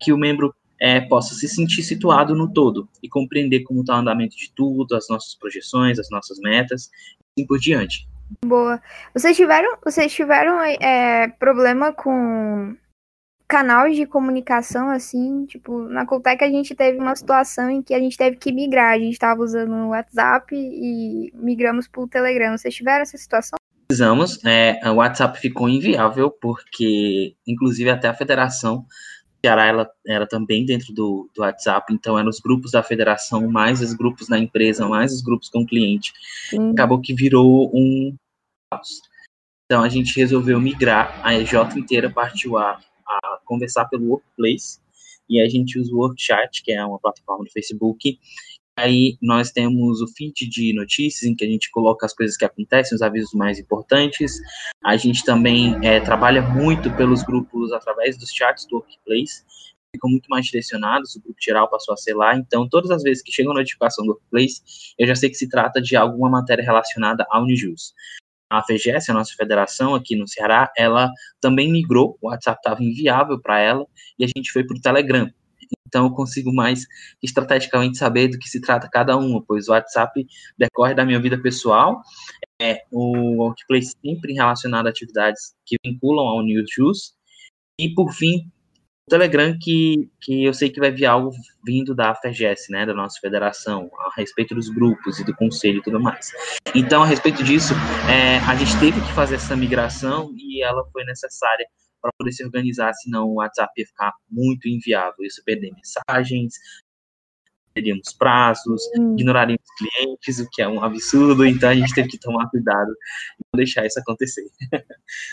que 0.00 0.12
o 0.12 0.18
membro 0.18 0.54
é, 0.80 1.00
possa 1.00 1.34
se 1.34 1.48
sentir 1.48 1.82
situado 1.82 2.34
no 2.34 2.52
todo 2.52 2.88
e 3.02 3.08
compreender 3.08 3.60
como 3.60 3.80
está 3.80 3.96
o 3.96 3.98
andamento 3.98 4.36
de 4.36 4.52
tudo, 4.54 4.94
as 4.94 5.08
nossas 5.08 5.34
projeções, 5.34 5.98
as 5.98 6.08
nossas 6.10 6.38
metas, 6.38 6.90
e 7.36 7.42
assim 7.42 7.46
por 7.46 7.58
diante. 7.58 8.08
Boa. 8.44 8.80
Vocês 9.14 9.36
tiveram, 9.36 9.76
vocês 9.82 10.12
tiveram 10.12 10.60
é, 10.62 11.28
problema 11.38 11.92
com 11.92 12.76
canais 13.48 13.96
de 13.96 14.06
comunicação, 14.06 14.90
assim, 14.90 15.46
tipo, 15.46 15.88
na 15.88 16.04
Coltec 16.04 16.44
a 16.44 16.50
gente 16.50 16.74
teve 16.74 16.98
uma 16.98 17.16
situação 17.16 17.70
em 17.70 17.82
que 17.82 17.94
a 17.94 17.98
gente 17.98 18.16
teve 18.16 18.36
que 18.36 18.52
migrar, 18.52 18.92
a 18.92 18.98
gente 18.98 19.14
estava 19.14 19.40
usando 19.42 19.72
o 19.72 19.88
WhatsApp 19.88 20.54
e 20.54 21.32
migramos 21.34 21.88
para 21.88 22.02
o 22.02 22.08
Telegram. 22.08 22.56
Vocês 22.56 22.74
tiveram 22.74 23.02
essa 23.02 23.16
situação? 23.16 23.58
Precisamos, 23.88 24.44
é, 24.44 24.78
o 24.90 24.96
WhatsApp 24.96 25.40
ficou 25.40 25.66
inviável, 25.66 26.30
porque, 26.30 27.34
inclusive, 27.46 27.88
até 27.88 28.06
a 28.06 28.14
federação 28.14 28.84
Ceará 29.44 29.66
ela 29.66 29.90
era 30.06 30.26
também 30.26 30.66
dentro 30.66 30.92
do, 30.92 31.30
do 31.34 31.42
WhatsApp, 31.42 31.94
então 31.94 32.18
eram 32.18 32.28
os 32.28 32.40
grupos 32.40 32.72
da 32.72 32.82
federação, 32.82 33.48
mais 33.48 33.80
os 33.80 33.94
grupos 33.94 34.26
da 34.26 34.38
empresa, 34.38 34.86
mais 34.88 35.12
os 35.12 35.22
grupos 35.22 35.48
com 35.48 35.60
o 35.60 35.66
cliente. 35.66 36.12
Sim. 36.50 36.72
Acabou 36.72 37.00
que 37.00 37.14
virou 37.14 37.70
um 37.72 38.14
caos. 38.70 39.00
Então 39.64 39.82
a 39.82 39.88
gente 39.88 40.16
resolveu 40.16 40.60
migrar, 40.60 41.20
a 41.22 41.34
EJ 41.34 41.54
inteira 41.76 42.10
partiu 42.10 42.58
a, 42.58 42.80
a 43.08 43.40
conversar 43.44 43.86
pelo 43.86 44.06
Workplace, 44.06 44.80
e 45.28 45.40
a 45.40 45.48
gente 45.48 45.78
usa 45.78 45.92
o 45.92 45.98
Workchat, 45.98 46.62
que 46.62 46.72
é 46.72 46.84
uma 46.84 46.98
plataforma 46.98 47.44
do 47.44 47.50
Facebook, 47.50 48.18
Aí 48.78 49.18
nós 49.20 49.50
temos 49.50 50.00
o 50.00 50.06
feed 50.06 50.48
de 50.48 50.72
notícias, 50.72 51.28
em 51.28 51.34
que 51.34 51.44
a 51.44 51.48
gente 51.48 51.68
coloca 51.68 52.06
as 52.06 52.14
coisas 52.14 52.36
que 52.36 52.44
acontecem, 52.44 52.94
os 52.94 53.02
avisos 53.02 53.34
mais 53.34 53.58
importantes. 53.58 54.38
A 54.84 54.96
gente 54.96 55.24
também 55.24 55.74
é, 55.84 55.98
trabalha 55.98 56.40
muito 56.40 56.88
pelos 56.96 57.24
grupos 57.24 57.72
através 57.72 58.16
dos 58.16 58.30
chats 58.30 58.66
do 58.66 58.76
Workplace, 58.76 59.42
ficam 59.92 60.08
muito 60.08 60.28
mais 60.28 60.46
direcionados, 60.46 61.16
o 61.16 61.20
grupo 61.20 61.38
geral 61.42 61.68
passou 61.68 61.92
a 61.92 61.96
ser 61.96 62.14
lá. 62.14 62.36
Então, 62.36 62.68
todas 62.68 62.92
as 62.92 63.02
vezes 63.02 63.20
que 63.20 63.32
chega 63.32 63.48
uma 63.48 63.58
notificação 63.58 64.04
do 64.04 64.12
Workplace, 64.12 64.62
eu 64.96 65.08
já 65.08 65.16
sei 65.16 65.28
que 65.28 65.36
se 65.36 65.48
trata 65.48 65.82
de 65.82 65.96
alguma 65.96 66.30
matéria 66.30 66.62
relacionada 66.62 67.26
ao 67.30 67.42
Unijus. 67.42 67.92
A 68.50 68.62
FGS, 68.62 69.10
a 69.10 69.14
nossa 69.14 69.34
federação 69.36 69.94
aqui 69.94 70.16
no 70.16 70.26
Ceará, 70.26 70.70
ela 70.76 71.10
também 71.40 71.70
migrou, 71.70 72.18
o 72.20 72.28
WhatsApp 72.28 72.58
estava 72.58 72.82
inviável 72.82 73.40
para 73.40 73.58
ela, 73.58 73.86
e 74.18 74.24
a 74.24 74.28
gente 74.28 74.50
foi 74.50 74.64
para 74.64 74.76
o 74.76 74.80
Telegram. 74.80 75.30
Então 75.86 76.04
eu 76.06 76.10
consigo 76.12 76.52
mais 76.52 76.86
estrategicamente 77.22 77.98
saber 77.98 78.28
do 78.28 78.38
que 78.38 78.48
se 78.48 78.60
trata 78.60 78.88
cada 78.90 79.16
uma, 79.16 79.42
pois 79.46 79.68
o 79.68 79.72
WhatsApp 79.72 80.26
decorre 80.56 80.94
da 80.94 81.04
minha 81.04 81.20
vida 81.20 81.40
pessoal, 81.40 82.02
é, 82.60 82.82
o 82.90 83.42
Workplace 83.42 83.94
sempre 84.04 84.32
relacionado 84.32 84.86
a 84.86 84.90
atividades 84.90 85.54
que 85.64 85.76
vinculam 85.84 86.26
ao 86.26 86.42
Newsjuice, 86.42 87.12
e 87.78 87.94
por 87.94 88.12
fim, 88.12 88.50
Telegram, 89.08 89.56
que, 89.60 90.10
que 90.20 90.44
eu 90.44 90.54
sei 90.54 90.70
que 90.70 90.78
vai 90.78 90.90
vir 90.90 91.06
algo 91.06 91.30
vindo 91.64 91.94
da 91.94 92.14
FGS, 92.14 92.70
né, 92.70 92.86
da 92.86 92.94
nossa 92.94 93.18
federação, 93.20 93.90
a 93.98 94.12
respeito 94.16 94.54
dos 94.54 94.68
grupos 94.68 95.18
e 95.18 95.24
do 95.24 95.34
conselho 95.34 95.78
e 95.78 95.82
tudo 95.82 96.00
mais. 96.00 96.30
Então, 96.74 97.02
a 97.02 97.06
respeito 97.06 97.42
disso, 97.42 97.74
é, 98.10 98.38
a 98.38 98.54
gente 98.54 98.78
teve 98.78 99.00
que 99.00 99.12
fazer 99.12 99.36
essa 99.36 99.56
migração 99.56 100.32
e 100.36 100.62
ela 100.62 100.84
foi 100.92 101.04
necessária 101.04 101.66
para 102.00 102.12
poder 102.16 102.32
se 102.32 102.44
organizar, 102.44 102.92
senão 102.94 103.26
o 103.26 103.34
WhatsApp 103.34 103.72
ia 103.76 103.86
ficar 103.86 104.12
muito 104.30 104.68
inviável. 104.68 105.24
Isso 105.24 105.42
perder 105.44 105.72
mensagens, 105.72 106.54
teríamos 107.78 108.12
prazos, 108.12 108.82
hum. 108.98 109.14
ignoraríamos 109.16 109.62
clientes, 109.78 110.40
o 110.40 110.48
que 110.50 110.60
é 110.60 110.68
um 110.68 110.82
absurdo, 110.82 111.46
então 111.46 111.70
a 111.70 111.74
gente 111.74 111.94
teve 111.94 112.08
que 112.08 112.18
tomar 112.18 112.50
cuidado 112.50 112.90
e 112.90 113.44
não 113.52 113.58
deixar 113.58 113.86
isso 113.86 114.00
acontecer. 114.00 114.44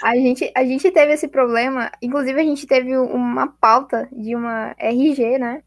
A 0.04 0.16
gente, 0.16 0.52
a 0.56 0.64
gente 0.64 0.92
teve 0.92 1.14
esse 1.14 1.28
problema, 1.28 1.92
inclusive 2.02 2.40
a 2.40 2.44
gente 2.44 2.68
teve 2.68 2.96
uma 2.98 3.48
pauta 3.48 4.08
de 4.12 4.36
uma 4.36 4.75
RG, 4.78 5.40
né? 5.40 5.64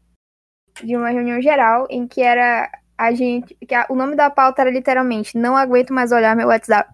De 0.83 0.95
uma 0.95 1.09
reunião 1.09 1.41
geral, 1.41 1.85
em 1.89 2.07
que 2.07 2.21
era 2.21 2.71
a 2.97 3.11
gente. 3.11 3.55
que 3.55 3.75
a, 3.75 3.85
o 3.89 3.95
nome 3.95 4.15
da 4.15 4.29
pauta 4.29 4.61
era 4.61 4.71
literalmente 4.71 5.37
Não 5.37 5.57
aguento 5.57 5.93
mais 5.93 6.11
olhar 6.11 6.35
meu 6.35 6.47
WhatsApp. 6.47 6.91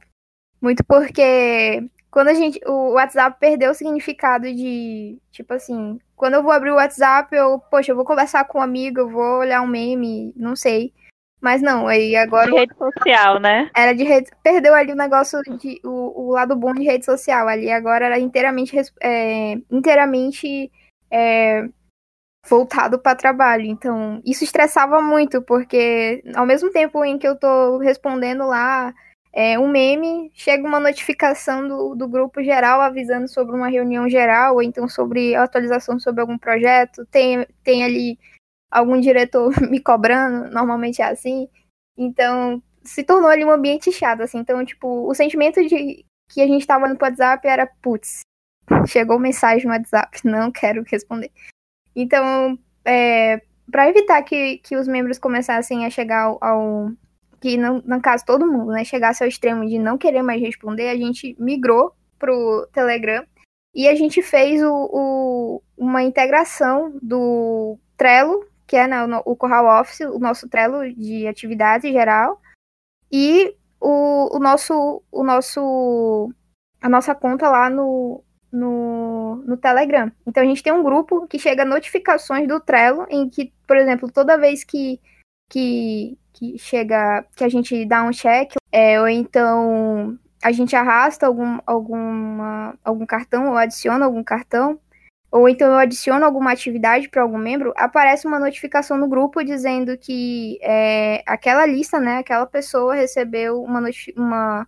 Muito 0.62 0.84
porque 0.84 1.88
quando 2.16 2.30
a 2.30 2.34
gente. 2.34 2.62
O 2.66 2.94
WhatsApp 2.94 3.36
perdeu 3.42 3.72
o 3.72 3.74
significado 3.74 4.46
de. 4.46 5.20
Tipo 5.32 5.54
assim. 5.54 6.00
Quando 6.16 6.36
eu 6.36 6.42
vou 6.42 6.54
abrir 6.54 6.72
o 6.72 6.76
WhatsApp, 6.76 7.36
eu. 7.36 7.60
Poxa, 7.60 7.92
eu 7.92 7.96
vou 7.98 8.06
conversar 8.06 8.46
com 8.46 8.60
um 8.60 8.62
amigo, 8.62 9.02
eu 9.02 9.10
vou 9.10 9.40
olhar 9.40 9.62
um 9.62 9.68
meme, 9.68 10.32
não 10.34 10.56
sei. 10.56 10.94
Mas 11.42 11.62
não, 11.62 11.90
aí 11.90 12.16
agora. 12.16 12.50
De 12.50 12.58
rede 12.58 12.74
social, 12.78 13.40
né? 13.42 13.70
Era 13.76 13.92
de 13.92 14.06
rede. 14.06 14.32
Perdeu 14.42 14.74
ali 14.74 14.94
o 14.94 14.96
negócio 14.96 15.42
de. 15.60 15.82
O, 15.84 16.28
o 16.28 16.32
lado 16.32 16.56
bom 16.56 16.74
de 16.74 16.86
rede 16.86 17.04
social. 17.04 17.50
Ali 17.50 17.70
agora 17.70 18.06
era 18.06 18.18
inteiramente. 18.18 18.78
É, 19.02 19.58
inteiramente. 19.70 20.72
É, 21.12 21.68
voltado 22.48 22.98
para 22.98 23.18
trabalho. 23.18 23.66
Então, 23.66 24.22
isso 24.26 24.46
estressava 24.46 25.02
muito, 25.02 25.42
porque 25.42 26.24
ao 26.34 26.46
mesmo 26.46 26.72
tempo 26.72 27.04
em 27.04 27.18
que 27.18 27.28
eu 27.28 27.36
tô 27.36 27.78
respondendo 27.80 28.48
lá 28.48 28.94
é, 29.38 29.60
um 29.60 29.68
meme, 29.68 30.32
chega 30.34 30.66
uma 30.66 30.80
notificação 30.80 31.68
do, 31.68 31.94
do 31.94 32.08
grupo 32.08 32.42
geral 32.42 32.80
avisando 32.80 33.28
sobre 33.28 33.54
uma 33.54 33.68
reunião 33.68 34.08
geral, 34.08 34.56
ou 34.56 34.64
então 34.64 34.88
sobre 34.88 35.36
atualização 35.36 36.00
sobre 36.00 36.22
algum 36.22 36.38
projeto, 36.38 37.06
tem, 37.08 37.46
tem 37.62 37.84
ali 37.84 38.18
algum 38.72 38.98
diretor 38.98 39.54
me 39.70 39.82
cobrando, 39.82 40.50
normalmente 40.52 41.02
é 41.02 41.06
assim. 41.06 41.50
Então, 41.98 42.64
se 42.82 43.04
tornou 43.04 43.30
ali 43.30 43.44
um 43.44 43.52
ambiente 43.52 43.92
chato, 43.92 44.22
assim. 44.22 44.38
Então, 44.38 44.64
tipo, 44.64 44.88
o 45.06 45.14
sentimento 45.14 45.62
de 45.68 46.06
que 46.30 46.42
a 46.42 46.48
gente 46.48 46.62
estava 46.62 46.88
no 46.88 46.98
WhatsApp 47.00 47.46
era, 47.46 47.68
putz, 47.82 48.22
chegou 48.88 49.20
mensagem 49.20 49.68
no 49.68 49.74
WhatsApp, 49.74 50.18
não 50.24 50.50
quero 50.50 50.82
responder. 50.88 51.30
Então, 51.94 52.58
é, 52.86 53.42
para 53.70 53.90
evitar 53.90 54.24
que, 54.24 54.60
que 54.60 54.78
os 54.78 54.88
membros 54.88 55.20
começassem 55.20 55.86
a 55.86 55.90
chegar 55.90 56.24
ao, 56.24 56.38
ao 56.42 56.92
que 57.40 57.58
no, 57.58 57.82
no 57.86 58.02
caso 58.02 58.26
todo 58.26 58.52
mundo, 58.52 58.72
né, 58.72 58.84
chegasse 58.84 59.24
ao 59.24 59.30
extremo 59.30 59.66
de 59.66 59.80
não 59.80 59.98
querer 59.98 60.22
mais 60.22 60.42
responder, 60.42 60.90
a 60.90 60.96
gente 60.96 61.36
migrou 61.40 61.94
pro 62.18 62.68
Telegram 62.74 63.26
e 63.74 63.88
a 63.88 63.96
gente 63.96 64.22
fez 64.22 64.62
o, 64.64 64.72
o, 64.72 65.62
uma 65.78 66.02
integração 66.04 66.98
do 67.02 67.78
Trello 67.98 68.46
que 68.68 68.76
é 68.76 68.88
né, 68.88 68.98
o 69.26 69.36
Corral 69.36 69.82
Office, 69.82 70.02
o 70.02 70.20
nosso 70.20 70.50
Trello 70.50 70.92
de 70.94 71.28
atividades 71.28 71.86
em 71.86 71.94
geral, 71.94 72.42
e 73.12 73.56
o, 73.80 74.36
o 74.36 74.40
nosso 74.40 75.04
o 75.12 75.24
nosso 75.24 76.32
a 76.82 76.90
nossa 76.90 77.16
conta 77.16 77.50
lá 77.50 77.70
no, 77.70 78.24
no, 78.52 79.38
no 79.46 79.58
Telegram. 79.58 80.12
Então 80.26 80.44
a 80.44 80.46
gente 80.46 80.64
tem 80.64 80.74
um 80.74 80.84
grupo 80.84 81.28
que 81.28 81.40
chega 81.40 81.66
notificações 81.66 82.48
do 82.48 82.60
Trello, 82.60 83.06
em 83.10 83.30
que, 83.30 83.52
por 83.68 83.78
exemplo, 83.78 84.12
toda 84.12 84.38
vez 84.38 84.64
que, 84.64 85.00
que, 85.50 86.18
que 86.34 86.58
chega, 86.58 87.26
que 87.36 87.44
a 87.44 87.50
gente 87.50 87.86
dá 87.86 88.04
um 88.04 88.12
check, 88.12 88.54
é, 88.72 89.00
ou 89.00 89.08
então 89.08 90.18
a 90.44 90.52
gente 90.52 90.76
arrasta 90.76 91.26
algum, 91.26 91.60
alguma, 91.66 92.78
algum 92.84 93.06
cartão 93.06 93.50
ou 93.50 93.58
adiciona 93.58 94.06
algum 94.06 94.24
cartão, 94.24 94.80
ou 95.32 95.50
então 95.50 95.72
eu 95.72 95.78
adiciono 95.78 96.24
alguma 96.24 96.52
atividade 96.52 97.10
para 97.10 97.22
algum 97.22 97.38
membro, 97.38 97.74
aparece 97.76 98.28
uma 98.28 98.40
notificação 98.40 98.98
no 98.98 99.08
grupo 99.08 99.44
dizendo 99.44 99.98
que 99.98 100.60
é, 100.62 101.24
aquela 101.26 101.66
lista, 101.66 102.00
né, 102.00 102.20
aquela 102.20 102.46
pessoa 102.46 102.96
recebeu 102.96 103.62
uma, 103.62 103.82
uma 104.16 104.68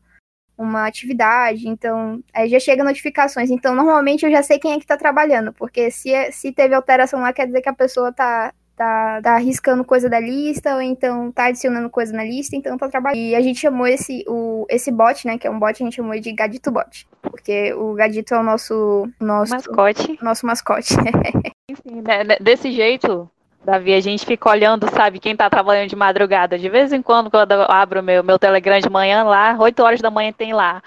uma 0.57 0.88
atividade, 0.88 1.69
então 1.69 2.24
aí 2.34 2.50
já 2.50 2.60
chega 2.60 2.84
notificações. 2.84 3.51
Então, 3.51 3.75
normalmente 3.75 4.25
eu 4.25 4.31
já 4.31 4.41
sei 4.41 4.57
quem 4.57 4.74
é 4.74 4.77
que 4.77 4.84
está 4.84 4.98
trabalhando, 4.98 5.53
porque 5.53 5.91
se, 5.91 6.12
é, 6.12 6.31
se 6.31 6.51
teve 6.51 6.74
alteração 6.74 7.22
lá, 7.22 7.31
quer 7.31 7.46
dizer 7.46 7.62
que 7.62 7.69
a 7.69 7.74
pessoa 7.74 8.12
tá, 8.12 8.53
tá, 8.77 9.19
tá 9.24 9.34
arriscando 9.34 9.84
coisa 9.84 10.07
da 10.07 10.19
lista, 10.19 10.75
ou 10.75 10.81
então 10.81 11.31
tá 11.31 11.46
adicionando 11.46 11.89
coisa 11.89 12.15
na 12.15 12.24
lista, 12.24 12.55
então 12.55 12.77
tá 12.77 12.88
trabalhando. 12.88 13.19
E 13.19 13.36
a 13.36 13.41
gente 13.41 13.60
chamou 13.60 13.88
esse, 13.88 14.24
o, 14.27 14.65
esse 14.69 14.91
bot, 14.91 15.25
né, 15.25 15.38
que 15.38 15.48
é 15.48 15.50
um 15.50 15.60
bot, 15.60 15.72
a 15.72 15.86
gente 15.86 15.96
chamou 15.96 16.17
de 16.17 16.31
Gadito 16.31 16.72
Bot, 16.72 17.07
porque 17.22 17.74
o 17.74 17.93
Gadito 17.96 18.36
é 18.36 18.39
o 18.39 18.43
nosso... 18.43 19.10
nosso 19.19 19.51
mascote. 19.51 20.19
Nosso 20.22 20.46
mascote. 20.46 20.93
Enfim, 21.69 22.01
né, 22.01 22.24
né, 22.24 22.38
desse 22.39 22.72
jeito, 22.72 23.29
Davi, 23.65 23.96
a 23.96 24.00
gente 24.00 24.25
fica 24.25 24.48
olhando, 24.48 24.88
sabe, 24.91 25.19
quem 25.19 25.36
tá 25.36 25.50
trabalhando 25.50 25.89
de 25.89 25.96
madrugada. 25.96 26.57
De 26.57 26.69
vez 26.69 26.93
em 26.93 27.01
quando, 27.01 27.31
quando 27.31 27.51
eu 27.51 27.63
abro 27.63 28.03
meu, 28.03 28.24
meu 28.24 28.38
Telegram 28.38 28.79
de 28.79 28.89
manhã 28.89 29.24
lá, 29.24 29.57
8 29.60 29.84
horas 29.84 30.01
da 30.01 30.12
manhã 30.12 30.31
tem 30.31 30.53
lá. 30.53 30.84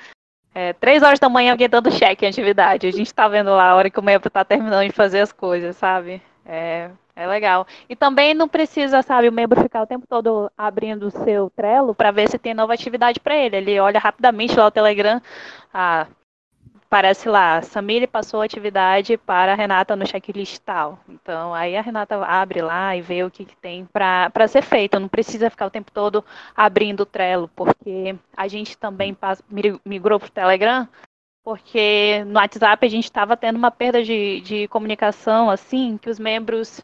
É, 0.54 0.72
3 0.74 1.02
horas 1.02 1.18
da 1.18 1.28
manhã 1.28 1.52
alguém 1.52 1.68
dando 1.68 1.90
cheque 1.90 2.24
em 2.24 2.28
atividade. 2.28 2.86
A 2.86 2.92
gente 2.92 3.12
tá 3.12 3.26
vendo 3.26 3.50
lá 3.50 3.70
a 3.70 3.74
hora 3.74 3.90
que 3.90 3.98
o 3.98 4.02
membro 4.02 4.30
tá 4.30 4.44
terminando 4.44 4.86
de 4.86 4.94
fazer 4.94 5.20
as 5.20 5.32
coisas, 5.32 5.76
sabe? 5.76 6.22
É, 6.46 6.90
é 7.20 7.26
legal. 7.26 7.66
E 7.88 7.94
também 7.94 8.34
não 8.34 8.48
precisa, 8.48 9.02
sabe, 9.02 9.28
o 9.28 9.32
membro 9.32 9.60
ficar 9.60 9.82
o 9.82 9.86
tempo 9.86 10.06
todo 10.06 10.50
abrindo 10.56 11.06
o 11.06 11.10
seu 11.10 11.50
Trello 11.50 11.94
para 11.94 12.10
ver 12.10 12.28
se 12.28 12.38
tem 12.38 12.54
nova 12.54 12.72
atividade 12.72 13.20
para 13.20 13.36
ele. 13.36 13.56
Ele 13.56 13.80
olha 13.80 14.00
rapidamente 14.00 14.56
lá 14.56 14.66
o 14.66 14.70
Telegram. 14.70 15.20
Ah, 15.72 16.06
parece 16.90 17.28
lá, 17.28 17.62
Samir 17.62 18.08
passou 18.08 18.42
atividade 18.42 19.16
para 19.16 19.52
a 19.52 19.54
Renata 19.54 19.94
no 19.94 20.06
checklist 20.06 20.58
tal. 20.64 20.98
Então, 21.08 21.54
aí 21.54 21.76
a 21.76 21.80
Renata 21.80 22.16
abre 22.24 22.60
lá 22.60 22.96
e 22.96 23.00
vê 23.00 23.22
o 23.22 23.30
que, 23.30 23.44
que 23.44 23.56
tem 23.56 23.86
para 23.86 24.48
ser 24.48 24.62
feito. 24.62 24.98
Não 24.98 25.06
precisa 25.08 25.48
ficar 25.48 25.66
o 25.66 25.70
tempo 25.70 25.92
todo 25.92 26.24
abrindo 26.56 27.02
o 27.02 27.06
Trello, 27.06 27.48
porque 27.54 28.16
a 28.36 28.48
gente 28.48 28.76
também 28.76 29.16
migrou 29.84 30.18
para 30.18 30.26
o 30.26 30.32
Telegram, 30.32 30.88
porque 31.44 32.24
no 32.26 32.34
WhatsApp 32.40 32.84
a 32.84 32.90
gente 32.90 33.04
estava 33.04 33.36
tendo 33.36 33.56
uma 33.56 33.70
perda 33.70 34.02
de, 34.02 34.40
de 34.40 34.68
comunicação, 34.68 35.48
assim, 35.48 35.96
que 35.96 36.10
os 36.10 36.18
membros 36.18 36.82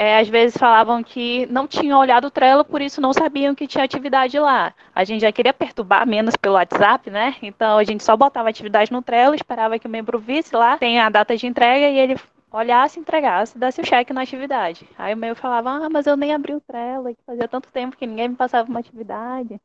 é, 0.00 0.20
às 0.20 0.28
vezes 0.28 0.56
falavam 0.56 1.02
que 1.02 1.44
não 1.46 1.66
tinham 1.66 1.98
olhado 1.98 2.28
o 2.28 2.30
Trello, 2.30 2.64
por 2.64 2.80
isso 2.80 3.00
não 3.00 3.12
sabiam 3.12 3.52
que 3.52 3.66
tinha 3.66 3.82
atividade 3.82 4.38
lá. 4.38 4.72
A 4.94 5.02
gente 5.02 5.22
já 5.22 5.32
queria 5.32 5.52
perturbar 5.52 6.06
menos 6.06 6.36
pelo 6.36 6.54
WhatsApp, 6.54 7.10
né? 7.10 7.34
Então 7.42 7.76
a 7.76 7.82
gente 7.82 8.04
só 8.04 8.16
botava 8.16 8.48
atividade 8.48 8.92
no 8.92 9.02
Trello, 9.02 9.34
esperava 9.34 9.76
que 9.76 9.88
o 9.88 9.90
membro 9.90 10.16
visse 10.16 10.54
lá, 10.54 10.78
tem 10.78 11.00
a 11.00 11.10
data 11.10 11.36
de 11.36 11.48
entrega 11.48 11.88
e 11.88 11.98
ele 11.98 12.16
olhasse, 12.52 13.00
entregasse, 13.00 13.58
desse 13.58 13.80
o 13.80 13.84
cheque 13.84 14.12
na 14.12 14.22
atividade. 14.22 14.88
Aí 14.96 15.14
o 15.14 15.16
meu 15.16 15.34
falava, 15.34 15.68
ah, 15.68 15.90
mas 15.90 16.06
eu 16.06 16.16
nem 16.16 16.32
abri 16.32 16.54
o 16.54 16.60
Trello, 16.60 17.12
fazia 17.26 17.48
tanto 17.48 17.68
tempo 17.72 17.96
que 17.96 18.06
ninguém 18.06 18.28
me 18.28 18.36
passava 18.36 18.70
uma 18.70 18.78
atividade. 18.78 19.60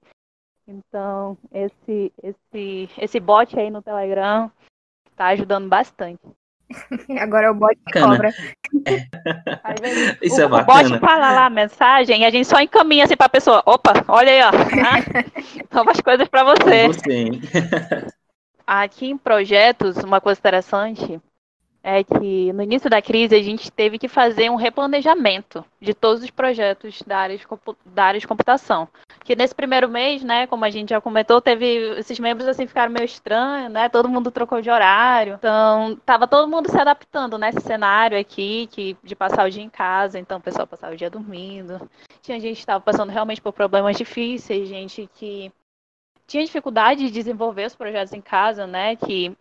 Então, 0.67 1.37
esse, 1.51 2.11
esse, 2.23 2.89
esse 2.97 3.19
bot 3.19 3.59
aí 3.59 3.69
no 3.69 3.83
Telegram 3.83 4.51
está 5.11 5.27
ajudando 5.27 5.69
bastante. 5.69 6.23
Agora 7.19 7.47
é 7.47 7.49
o 7.51 7.53
bot 7.53 7.75
que 7.75 7.99
cobra. 7.99 8.29
É. 8.85 9.03
Isso 10.21 10.37
o, 10.37 10.41
é 10.41 10.47
bacana. 10.47 10.87
O 10.87 10.91
bot 10.91 10.99
fala 10.99 11.31
lá 11.31 11.45
a 11.45 11.49
mensagem 11.49 12.21
e 12.21 12.25
a 12.25 12.29
gente 12.29 12.47
só 12.47 12.59
encaminha 12.59 13.05
assim 13.05 13.17
pra 13.17 13.29
pessoa. 13.29 13.61
Opa, 13.65 14.03
olha 14.07 14.31
aí, 14.31 14.41
ó. 14.41 14.49
Ah, 14.49 15.73
novas 15.73 15.99
coisas 16.01 16.27
para 16.27 16.43
você. 16.43 16.87
você 16.87 17.29
Aqui 18.65 19.07
em 19.07 19.17
projetos, 19.17 19.97
uma 19.97 20.21
coisa 20.21 20.39
interessante 20.39 21.21
é 21.83 22.01
que 22.01 22.53
no 22.53 22.63
início 22.63 22.89
da 22.89 23.01
crise 23.01 23.35
a 23.35 23.43
gente 23.43 23.69
teve 23.69 23.99
que 23.99 24.07
fazer 24.07 24.49
um 24.49 24.55
replanejamento 24.55 25.65
de 25.81 25.93
todos 25.93 26.23
os 26.23 26.29
projetos 26.29 27.03
da 27.05 27.17
área 27.17 27.37
de, 27.37 27.45
da 27.85 28.05
área 28.05 28.19
de 28.19 28.27
computação. 28.27 28.87
Que 29.25 29.35
nesse 29.35 29.53
primeiro 29.53 29.89
mês, 29.89 30.23
né, 30.23 30.47
como 30.47 30.63
a 30.63 30.69
gente 30.69 30.91
já 30.91 31.01
comentou, 31.01 31.41
teve 31.41 31.99
esses 31.99 32.17
membros 32.19 32.47
assim 32.47 32.65
ficaram 32.65 32.91
meio 32.91 33.03
estranhos, 33.03 33.69
né? 33.69 33.89
Todo 33.89 34.07
mundo 34.07 34.31
trocou 34.31 34.61
de 34.61 34.69
horário. 34.69 35.35
Então, 35.35 35.97
tava 36.05 36.25
todo 36.25 36.49
mundo 36.49 36.71
se 36.71 36.79
adaptando 36.79 37.37
nesse 37.37 37.59
cenário 37.59 38.17
aqui, 38.17 38.67
que 38.71 38.95
de 39.03 39.15
passar 39.15 39.45
o 39.45 39.51
dia 39.51 39.63
em 39.63 39.69
casa, 39.69 40.17
então 40.17 40.37
o 40.37 40.41
pessoal 40.41 40.65
passava 40.65 40.93
o 40.93 40.97
dia 40.97 41.09
dormindo. 41.09 41.81
Tinha 42.21 42.39
gente 42.39 42.55
que 42.55 42.61
estava 42.61 42.79
passando 42.79 43.09
realmente 43.09 43.41
por 43.41 43.51
problemas 43.51 43.97
difíceis, 43.97 44.69
gente 44.69 45.09
que 45.15 45.51
tinha 46.25 46.45
dificuldade 46.45 47.05
de 47.05 47.11
desenvolver 47.11 47.65
os 47.65 47.75
projetos 47.75 48.13
em 48.13 48.21
casa, 48.21 48.65
né? 48.65 48.95
Que 48.95 49.35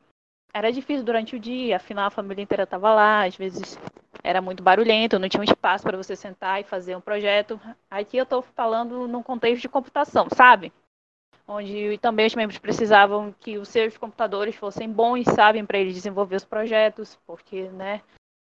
era 0.52 0.70
difícil 0.70 1.04
durante 1.04 1.34
o 1.34 1.40
dia, 1.40 1.76
afinal 1.76 2.06
a 2.06 2.10
família 2.10 2.42
inteira 2.42 2.64
estava 2.64 2.94
lá, 2.94 3.24
às 3.24 3.36
vezes 3.36 3.78
era 4.22 4.40
muito 4.40 4.62
barulhento, 4.62 5.18
não 5.18 5.28
tinha 5.28 5.40
um 5.40 5.44
espaço 5.44 5.84
para 5.84 5.96
você 5.96 6.14
sentar 6.14 6.60
e 6.60 6.64
fazer 6.64 6.94
um 6.94 7.00
projeto. 7.00 7.60
Aqui 7.90 8.16
eu 8.16 8.24
estou 8.24 8.42
falando 8.42 9.08
num 9.08 9.22
contexto 9.22 9.62
de 9.62 9.68
computação, 9.68 10.28
sabe? 10.34 10.72
Onde 11.48 11.98
também 11.98 12.26
os 12.26 12.34
membros 12.34 12.58
precisavam 12.58 13.34
que 13.40 13.58
os 13.58 13.68
seus 13.68 13.96
computadores 13.96 14.54
fossem 14.54 14.88
bons, 14.88 15.24
sabem, 15.24 15.64
para 15.64 15.78
eles 15.78 15.94
desenvolver 15.94 16.36
os 16.36 16.44
projetos, 16.44 17.18
porque, 17.26 17.62
né, 17.70 18.00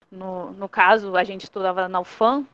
no, 0.10 0.52
no 0.52 0.70
caso, 0.70 1.18
a 1.18 1.24
gente 1.24 1.44
estudava 1.44 1.90
na 1.90 2.00
UFAM, 2.00 2.46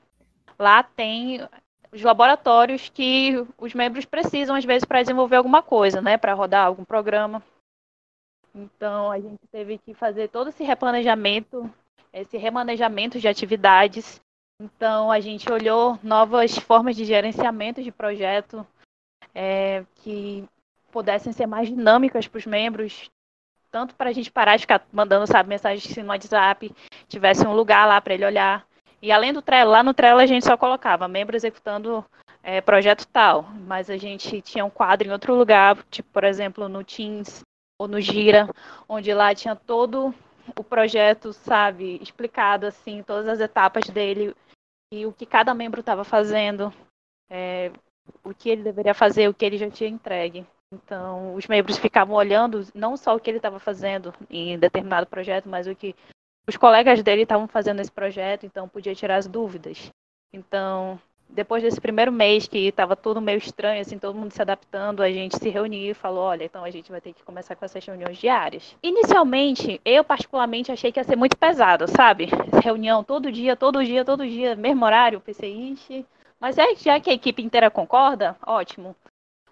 lá 0.58 0.82
tem 0.82 1.48
os 1.92 2.02
laboratórios 2.02 2.90
que 2.90 3.46
os 3.60 3.76
membros 3.76 4.06
precisam, 4.06 4.56
às 4.56 4.66
vezes, 4.66 4.86
para 4.86 5.02
desenvolver 5.02 5.36
alguma 5.36 5.62
coisa, 5.62 6.02
né, 6.02 6.18
para 6.18 6.34
rodar 6.34 6.66
algum 6.66 6.84
programa. 6.84 7.44
Então, 8.56 9.12
a 9.12 9.20
gente 9.20 9.48
teve 9.52 9.78
que 9.80 9.94
fazer 9.94 10.30
todo 10.30 10.50
esse 10.50 10.64
replanejamento, 10.64 11.70
esse 12.12 12.38
remanejamento 12.38 13.20
de 13.20 13.28
atividades. 13.28 14.22
Então, 14.62 15.12
a 15.12 15.20
gente 15.20 15.52
olhou 15.52 15.98
novas 16.04 16.56
formas 16.58 16.96
de 16.96 17.04
gerenciamento 17.04 17.82
de 17.82 17.92
projeto 17.92 18.66
é, 19.34 19.84
que 19.96 20.48
pudessem 20.92 21.34
ser 21.34 21.48
mais 21.48 21.68
dinâmicas 21.68 22.28
para 22.28 22.38
os 22.38 22.46
membros, 22.46 23.10
tanto 23.72 23.96
para 23.96 24.12
a 24.12 24.14
gente 24.14 24.32
parar 24.32 24.56
de 24.56 24.62
ficar 24.62 24.86
mandando, 24.92 25.26
sabe, 25.26 25.50
mensagens 25.50 25.98
no 25.98 26.10
WhatsApp, 26.10 26.72
tivesse 27.08 27.46
um 27.48 27.54
lugar 27.54 27.88
lá 27.88 28.00
para 28.00 28.14
ele 28.14 28.26
olhar. 28.26 28.64
E 29.02 29.12
além 29.12 29.34
do 29.34 29.42
Trello, 29.42 29.72
lá 29.72 29.82
no 29.82 29.94
Trello 29.94 30.20
a 30.20 30.28
gente 30.28 30.46
só 30.46 30.56
colocava 30.56 31.08
membro 31.08 31.36
executando 31.36 32.06
é, 32.44 32.62
projeto 32.62 33.08
tal, 33.08 33.44
mas 33.68 33.90
a 33.90 33.98
gente 33.98 34.42
tinha 34.42 34.64
um 34.64 34.70
quadro 34.70 35.08
em 35.08 35.12
outro 35.12 35.34
lugar, 35.34 35.78
tipo, 35.90 36.08
por 36.12 36.24
exemplo, 36.24 36.70
no 36.70 36.84
Teams, 36.84 37.43
ou 37.78 37.88
no 37.88 38.00
Gira, 38.00 38.50
onde 38.88 39.14
lá 39.14 39.34
tinha 39.34 39.56
todo 39.56 40.14
o 40.56 40.64
projeto, 40.64 41.34
sabe, 41.34 42.00
explicado 42.02 42.66
assim, 42.66 43.02
todas 43.04 43.28
as 43.28 43.40
etapas 43.40 43.90
dele 43.90 44.36
e 44.92 45.06
o 45.06 45.14
que 45.14 45.26
cada 45.26 45.54
membro 45.54 45.80
estava 45.80 46.04
fazendo, 46.04 46.74
é, 47.30 47.72
o 48.24 48.34
que 48.34 48.50
ele 48.50 48.64
deveria 48.64 48.94
fazer, 48.94 49.28
o 49.28 49.34
que 49.34 49.46
ele 49.46 49.58
já 49.58 49.70
tinha 49.70 49.90
entregue. 49.90 50.46
Então, 50.72 51.36
os 51.36 51.48
membros 51.48 51.78
ficavam 51.78 52.16
olhando 52.16 52.66
não 52.74 52.98
só 52.98 53.16
o 53.16 53.20
que 53.20 53.30
ele 53.30 53.38
estava 53.38 53.60
fazendo 53.60 54.14
em 54.30 54.58
determinado 54.58 55.08
projeto, 55.08 55.48
mas 55.48 55.68
o 55.68 55.76
que 55.76 55.96
os 56.48 56.58
colegas 56.58 57.02
dele 57.02 57.24
estavam 57.24 57.48
fazendo 57.48 57.78
nesse 57.78 57.92
projeto, 57.92 58.46
então 58.46 58.68
podia 58.68 58.96
tirar 58.96 59.16
as 59.16 59.28
dúvidas. 59.28 59.92
Então, 60.32 61.00
depois 61.34 61.64
desse 61.64 61.82
primeiro 61.82 62.12
mês 62.12 62.48
que 62.48 62.68
estava 62.68 62.96
tudo 62.96 63.20
meio 63.20 63.38
estranho, 63.38 63.82
assim, 63.82 63.98
todo 63.98 64.18
mundo 64.18 64.32
se 64.32 64.42
adaptando, 64.42 65.02
a 65.02 65.12
gente 65.12 65.38
se 65.38 65.50
reuniu 65.50 65.92
e 65.92 65.94
falou, 65.94 66.24
olha, 66.24 66.44
então 66.44 66.64
a 66.64 66.70
gente 66.70 66.92
vai 66.92 67.02
ter 67.02 67.14
que 67.14 67.24
começar 67.24 67.56
com 67.56 67.66
essas 67.66 67.84
reuniões 67.84 68.18
diárias. 68.18 68.76
Inicialmente, 68.84 69.82
eu 69.84 70.04
particularmente 70.04 70.72
achei 70.72 70.92
que 70.92 71.00
ia 71.00 71.04
ser 71.04 71.16
muito 71.16 71.36
pesado, 71.36 71.88
sabe? 71.88 72.30
Reunião 72.64 73.04
todo 73.04 73.32
dia, 73.32 73.56
todo 73.56 73.84
dia, 73.84 74.06
todo 74.06 74.28
dia, 74.28 74.56
mesmo 74.56 74.86
horário, 74.86 75.22
ixi. 75.28 76.06
Mas 76.40 76.58
é, 76.58 76.76
já 76.76 77.00
que 77.00 77.10
a 77.10 77.14
equipe 77.14 77.42
inteira 77.42 77.72
concorda, 77.72 78.36
ótimo. 78.46 78.96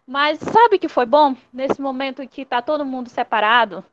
Mas 0.06 0.40
sabe 0.40 0.78
que 0.78 0.88
foi 0.88 1.06
bom? 1.06 1.36
Nesse 1.54 1.82
momento 1.82 2.28
que 2.28 2.46
tá 2.46 2.62
todo 2.62 2.86
mundo 2.86 3.10
separado, 3.10 3.84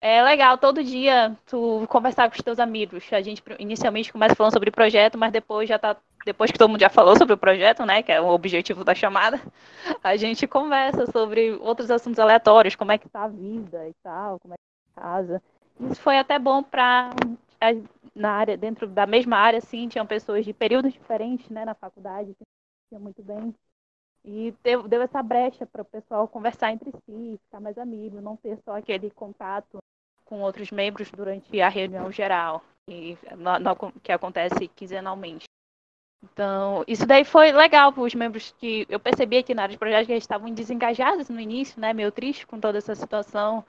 é 0.00 0.22
legal 0.22 0.58
todo 0.58 0.84
dia 0.84 1.36
tu 1.46 1.86
conversar 1.88 2.28
com 2.28 2.36
os 2.36 2.42
teus 2.42 2.58
amigos. 2.58 3.04
A 3.12 3.22
gente 3.22 3.42
inicialmente 3.58 4.12
começa 4.12 4.34
falando 4.34 4.52
sobre 4.52 4.70
projeto, 4.70 5.18
mas 5.18 5.32
depois 5.32 5.68
já 5.68 5.78
tá 5.78 5.96
depois 6.24 6.50
que 6.50 6.58
todo 6.58 6.70
mundo 6.70 6.80
já 6.80 6.88
falou 6.88 7.16
sobre 7.16 7.34
o 7.34 7.38
projeto, 7.38 7.84
né, 7.84 8.02
que 8.02 8.12
é 8.12 8.20
o 8.20 8.28
objetivo 8.28 8.84
da 8.84 8.94
chamada, 8.94 9.40
a 10.02 10.16
gente 10.16 10.46
conversa 10.46 11.10
sobre 11.10 11.52
outros 11.52 11.90
assuntos 11.90 12.18
aleatórios, 12.18 12.74
como 12.74 12.92
é 12.92 12.98
que 12.98 13.08
tá 13.08 13.24
a 13.24 13.28
vida 13.28 13.88
e 13.88 13.94
tal, 14.02 14.38
como 14.40 14.54
é 14.54 14.56
que 14.56 14.94
tá 14.94 15.00
a 15.00 15.02
casa. 15.02 15.42
Isso 15.80 16.00
foi 16.00 16.18
até 16.18 16.38
bom 16.38 16.62
para 16.62 17.10
na 18.14 18.30
área, 18.30 18.56
dentro 18.56 18.86
da 18.86 19.06
mesma 19.06 19.36
área, 19.36 19.58
assim, 19.58 19.88
tinham 19.88 20.06
pessoas 20.06 20.44
de 20.44 20.52
períodos 20.52 20.92
diferentes, 20.92 21.48
né, 21.50 21.64
na 21.64 21.74
faculdade, 21.74 22.34
que 22.88 22.98
muito 22.98 23.22
bem. 23.22 23.54
E 24.24 24.54
deu, 24.62 24.86
deu 24.88 25.02
essa 25.02 25.22
brecha 25.22 25.66
para 25.66 25.82
o 25.82 25.84
pessoal 25.84 26.28
conversar 26.28 26.72
entre 26.72 26.90
si, 27.04 27.38
ficar 27.44 27.60
mais 27.60 27.76
amigo, 27.76 28.20
não 28.20 28.36
ter 28.36 28.58
só 28.64 28.76
aquele 28.76 29.10
contato 29.10 29.78
com 30.24 30.40
outros 30.40 30.70
membros 30.70 31.10
durante 31.10 31.60
a 31.60 31.68
reunião 31.68 32.10
geral, 32.10 32.62
no, 33.36 33.58
no, 33.58 33.92
que 34.00 34.12
acontece 34.12 34.68
quinzenalmente. 34.68 35.44
Então, 36.32 36.84
isso 36.88 37.06
daí 37.06 37.24
foi 37.24 37.52
legal 37.52 37.92
para 37.92 38.02
os 38.02 38.14
membros 38.14 38.54
que 38.58 38.86
eu 38.88 38.98
percebi 38.98 39.36
aqui 39.36 39.54
na 39.54 39.62
área 39.62 39.74
de 39.74 39.78
projetos 39.78 40.06
que 40.06 40.12
eles 40.12 40.24
estavam 40.24 40.50
desengajados 40.50 41.28
no 41.28 41.38
início, 41.38 41.78
né, 41.78 41.92
meio 41.92 42.10
triste 42.10 42.46
com 42.46 42.58
toda 42.58 42.78
essa 42.78 42.94
situação, 42.94 43.64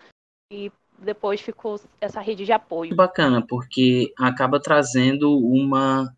e 0.52 0.72
depois 0.98 1.42
ficou 1.42 1.80
essa 2.00 2.22
rede 2.22 2.46
de 2.46 2.54
apoio. 2.54 2.96
Bacana, 2.96 3.46
porque 3.46 4.14
acaba 4.18 4.60
trazendo 4.60 5.38
uma 5.38 6.10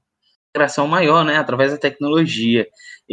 interação 0.50 0.88
maior, 0.88 1.26
né, 1.26 1.38
através 1.38 1.72
da 1.72 1.78
tecnologia. 1.78 2.68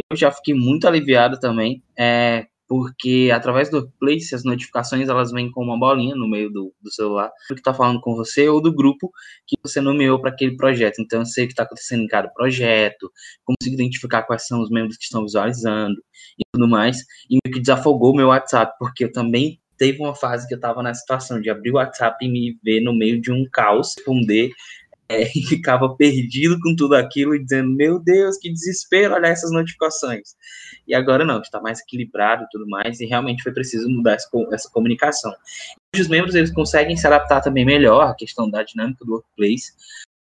Eu 0.09 0.15
já 0.15 0.31
fiquei 0.31 0.53
muito 0.53 0.87
aliviado 0.87 1.39
também, 1.39 1.81
é, 1.97 2.47
porque 2.67 3.29
através 3.33 3.69
do 3.69 3.89
Place 3.99 4.33
as 4.33 4.43
notificações 4.43 5.07
elas 5.07 5.31
vêm 5.31 5.51
com 5.51 5.63
uma 5.63 5.77
bolinha 5.77 6.15
no 6.15 6.27
meio 6.27 6.49
do, 6.49 6.73
do 6.81 6.91
celular 6.91 7.31
que 7.47 7.53
está 7.55 7.73
falando 7.73 8.01
com 8.01 8.15
você 8.15 8.47
ou 8.49 8.61
do 8.61 8.73
grupo 8.73 9.11
que 9.47 9.55
você 9.63 9.79
nomeou 9.79 10.19
para 10.19 10.31
aquele 10.31 10.55
projeto. 10.55 10.99
Então 10.99 11.19
eu 11.19 11.25
sei 11.25 11.45
o 11.45 11.47
que 11.47 11.53
está 11.53 11.63
acontecendo 11.63 12.03
em 12.03 12.07
cada 12.07 12.29
projeto, 12.29 13.11
consigo 13.43 13.75
identificar 13.75 14.23
quais 14.23 14.47
são 14.47 14.61
os 14.61 14.69
membros 14.69 14.97
que 14.97 15.03
estão 15.03 15.23
visualizando 15.23 15.95
e 16.37 16.43
tudo 16.51 16.67
mais. 16.67 16.97
E 17.29 17.37
o 17.37 17.51
que 17.51 17.59
desafogou 17.59 18.13
o 18.13 18.15
meu 18.15 18.27
WhatsApp, 18.27 18.73
porque 18.79 19.05
eu 19.05 19.11
também 19.11 19.59
teve 19.77 19.99
uma 19.99 20.15
fase 20.15 20.47
que 20.47 20.53
eu 20.53 20.57
estava 20.57 20.81
na 20.81 20.93
situação 20.93 21.39
de 21.39 21.49
abrir 21.49 21.71
o 21.71 21.75
WhatsApp 21.75 22.23
e 22.25 22.29
me 22.29 22.57
ver 22.63 22.81
no 22.81 22.93
meio 22.93 23.21
de 23.21 23.31
um 23.31 23.45
caos, 23.51 23.93
responder 23.97 24.51
é, 25.09 25.23
e 25.37 25.45
ficava 25.45 25.95
perdido 25.95 26.59
com 26.59 26.75
tudo 26.75 26.95
aquilo 26.95 27.35
e 27.35 27.43
dizendo, 27.43 27.69
meu 27.71 27.99
Deus, 27.99 28.37
que 28.37 28.51
desespero 28.51 29.13
olhar 29.13 29.29
essas 29.29 29.51
notificações. 29.51 30.35
E 30.87 30.93
agora 30.93 31.25
não, 31.25 31.41
está 31.41 31.61
mais 31.61 31.79
equilibrado 31.79 32.43
e 32.43 32.47
tudo 32.51 32.67
mais, 32.67 32.99
e 32.99 33.05
realmente 33.05 33.43
foi 33.43 33.53
preciso 33.53 33.89
mudar 33.89 34.13
essa, 34.13 34.29
essa 34.51 34.69
comunicação. 34.69 35.33
E 35.95 36.01
os 36.01 36.07
membros 36.07 36.35
eles 36.35 36.51
conseguem 36.51 36.97
se 36.97 37.07
adaptar 37.07 37.41
também 37.41 37.65
melhor 37.65 38.09
à 38.09 38.13
questão 38.13 38.49
da 38.49 38.63
dinâmica 38.63 39.05
do 39.05 39.13
workplace. 39.13 39.73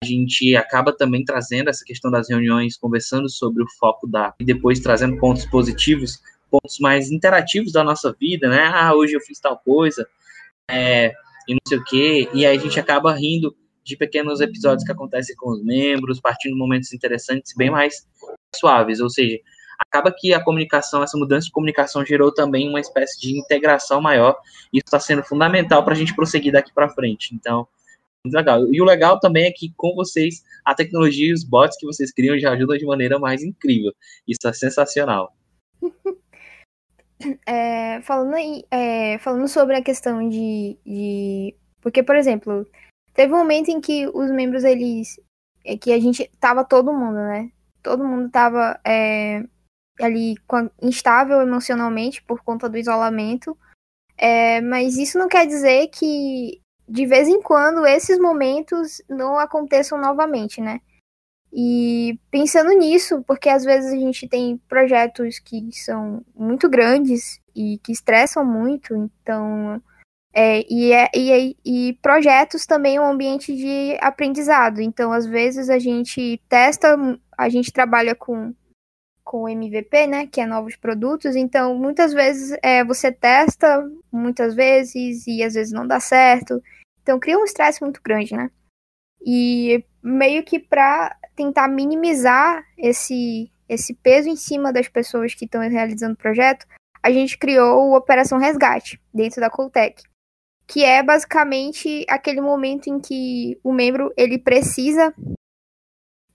A 0.04 0.06
gente 0.06 0.56
acaba 0.56 0.92
também 0.92 1.24
trazendo 1.24 1.70
essa 1.70 1.84
questão 1.86 2.12
das 2.12 2.30
reuniões, 2.30 2.78
conversando 2.78 3.30
sobre 3.30 3.64
o 3.64 3.68
foco 3.80 4.06
da. 4.06 4.34
e 4.40 4.44
depois 4.44 4.80
trazendo 4.82 5.18
pontos 5.18 5.46
positivos, 5.46 6.22
pontos 6.52 6.78
mais 6.80 7.10
interativos 7.10 7.72
da 7.72 7.84
nossa 7.84 8.14
vida, 8.20 8.50
né? 8.50 8.70
Ah, 8.74 8.94
hoje 8.94 9.14
eu 9.14 9.22
fiz 9.22 9.40
tal 9.40 9.58
coisa, 9.58 10.06
é, 10.70 11.14
e 11.48 11.54
não 11.54 11.62
sei 11.66 11.78
o 11.78 11.84
quê, 11.84 12.30
e 12.34 12.46
aí 12.46 12.58
a 12.58 12.60
gente 12.60 12.80
acaba 12.80 13.14
rindo 13.14 13.56
de 13.84 13.98
pequenos 13.98 14.42
episódios 14.42 14.86
que 14.86 14.92
acontecem 14.92 15.36
com 15.36 15.52
os 15.52 15.64
membros, 15.64 16.20
partindo 16.20 16.54
de 16.54 16.60
momentos 16.60 16.94
interessantes, 16.94 17.54
bem 17.56 17.70
mais 17.70 18.08
suaves, 18.56 19.00
ou 19.00 19.10
seja, 19.10 19.40
acaba 19.80 20.12
que 20.12 20.34
a 20.34 20.44
comunicação, 20.44 21.04
essa 21.04 21.18
mudança 21.18 21.48
de 21.48 21.52
comunicação 21.52 22.06
gerou 22.06 22.34
também 22.34 22.70
uma 22.70 22.80
espécie 22.80 23.20
de 23.20 23.38
integração 23.38 24.02
maior. 24.02 24.38
Isso 24.72 24.84
está 24.86 25.00
sendo 25.00 25.24
fundamental 25.24 25.84
para 25.84 25.94
a 25.94 25.98
gente 25.98 26.16
prosseguir 26.16 26.54
daqui 26.54 26.74
para 26.74 26.90
frente. 26.90 27.36
Então, 27.36 27.68
muito 28.26 28.36
legal. 28.36 28.74
E 28.74 28.82
o 28.82 28.86
legal 28.86 29.20
também 29.20 29.46
é 29.46 29.52
que 29.52 29.74
com 29.76 29.94
vocês, 29.96 30.44
a 30.64 30.74
tecnologia 30.74 31.30
e 31.30 31.34
os 31.34 31.44
bots 31.44 31.78
que 31.78 31.86
vocês 31.86 32.12
criam 32.12 32.40
já 32.40 32.52
ajudam 32.52 32.78
de 32.78 32.86
maneira 32.86 33.20
mais 33.20 33.44
incrível. 33.44 33.92
Isso 34.28 34.48
é 34.48 34.54
sensacional. 34.54 35.34
É, 37.48 38.02
falando, 38.02 38.34
aí, 38.34 38.66
é, 38.70 39.18
falando 39.20 39.48
sobre 39.48 39.78
a 39.78 39.82
questão 39.82 40.28
de, 40.28 40.78
de. 40.86 41.56
Porque, 41.80 42.04
por 42.04 42.18
exemplo, 42.18 42.68
teve 43.14 43.34
um 43.34 43.38
momento 43.38 43.70
em 43.70 43.80
que 43.82 44.08
os 44.08 44.32
membros, 44.32 44.64
eles. 44.64 45.20
É 45.66 45.78
que 45.78 45.94
a 45.94 46.00
gente 46.00 46.30
tava 46.40 46.66
todo 46.66 46.94
mundo, 46.94 47.16
né? 47.16 47.50
Todo 47.82 48.04
mundo 48.04 48.30
tava 48.30 48.80
é, 48.86 49.44
ali 50.02 50.36
instável 50.82 51.42
emocionalmente 51.42 52.22
por 52.24 52.44
conta 52.44 52.68
do 52.68 52.78
isolamento. 52.78 53.58
É, 54.18 54.62
mas 54.62 54.98
isso 54.98 55.18
não 55.18 55.28
quer 55.28 55.48
dizer 55.48 55.88
que 55.88 56.62
de 56.88 57.06
vez 57.06 57.28
em 57.28 57.42
quando 57.42 57.86
esses 57.86 58.20
momentos 58.20 59.02
não 59.10 59.40
aconteçam 59.40 59.98
novamente, 60.00 60.60
né? 60.62 60.82
E 61.52 62.20
pensando 62.32 62.72
nisso, 62.72 63.24
porque 63.28 63.48
às 63.48 63.64
vezes 63.64 63.94
a 63.94 63.96
gente 63.96 64.28
tem 64.28 64.58
projetos 64.68 65.38
que 65.38 65.72
são 65.72 66.26
muito 66.36 66.68
grandes 66.68 67.40
e 67.56 67.80
que 67.84 67.92
estressam 67.92 68.44
muito, 68.44 68.96
então. 68.96 69.82
É, 70.36 70.66
e, 70.68 70.92
é, 70.92 71.10
e, 71.16 71.56
e 71.64 71.94
projetos 72.02 72.66
também 72.66 72.96
é 72.96 73.02
um 73.02 73.12
ambiente 73.12 73.56
de 73.56 73.96
aprendizado. 74.02 74.82
Então, 74.82 75.12
às 75.12 75.28
vezes, 75.28 75.70
a 75.70 75.78
gente 75.78 76.42
testa, 76.50 76.98
a 77.38 77.50
gente 77.50 77.72
trabalha 77.72 78.16
com 78.16 78.54
com 79.24 79.48
MVP, 79.48 80.06
né, 80.06 80.28
que 80.28 80.42
é 80.42 80.46
novos 80.46 80.76
produtos. 80.76 81.36
Então, 81.36 81.76
muitas 81.76 82.14
vezes 82.14 82.58
é, 82.62 82.84
você 82.84 83.12
testa, 83.12 83.84
muitas 84.12 84.54
vezes, 84.54 85.26
e 85.26 85.42
às 85.42 85.54
vezes 85.54 85.72
não 85.72 85.88
dá 85.88 86.00
certo. 86.00 86.62
Então, 87.02 87.20
cria 87.20 87.40
um 87.40 87.46
estresse 87.46 87.82
muito 87.82 88.02
grande, 88.04 88.36
né? 88.36 88.52
E 89.26 89.84
meio 90.04 90.44
que 90.44 90.60
para 90.60 91.18
tentar 91.36 91.68
minimizar 91.68 92.64
esse, 92.78 93.50
esse 93.68 93.94
peso 93.94 94.30
em 94.30 94.36
cima 94.36 94.74
das 94.74 94.88
pessoas 94.88 95.34
que 95.34 95.46
estão 95.46 95.62
realizando 95.62 96.14
o 96.14 96.18
projeto, 96.18 96.68
a 97.02 97.12
gente 97.12 97.38
criou 97.38 97.90
o 97.90 97.98
Operação 97.98 98.38
Resgate 98.38 99.02
dentro 99.14 99.42
da 99.42 99.50
Coltec, 99.50 100.04
que 100.68 100.84
é 100.84 101.04
basicamente 101.04 102.06
aquele 102.10 102.42
momento 102.42 102.88
em 102.88 103.00
que 103.00 103.60
o 103.64 103.72
membro 103.72 104.14
ele 104.18 104.38
precisa 104.38 105.14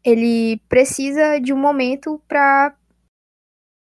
ele 0.04 0.58
precisa 0.68 1.38
de 1.40 1.52
um 1.52 1.58
momento 1.58 2.22
para 2.28 2.74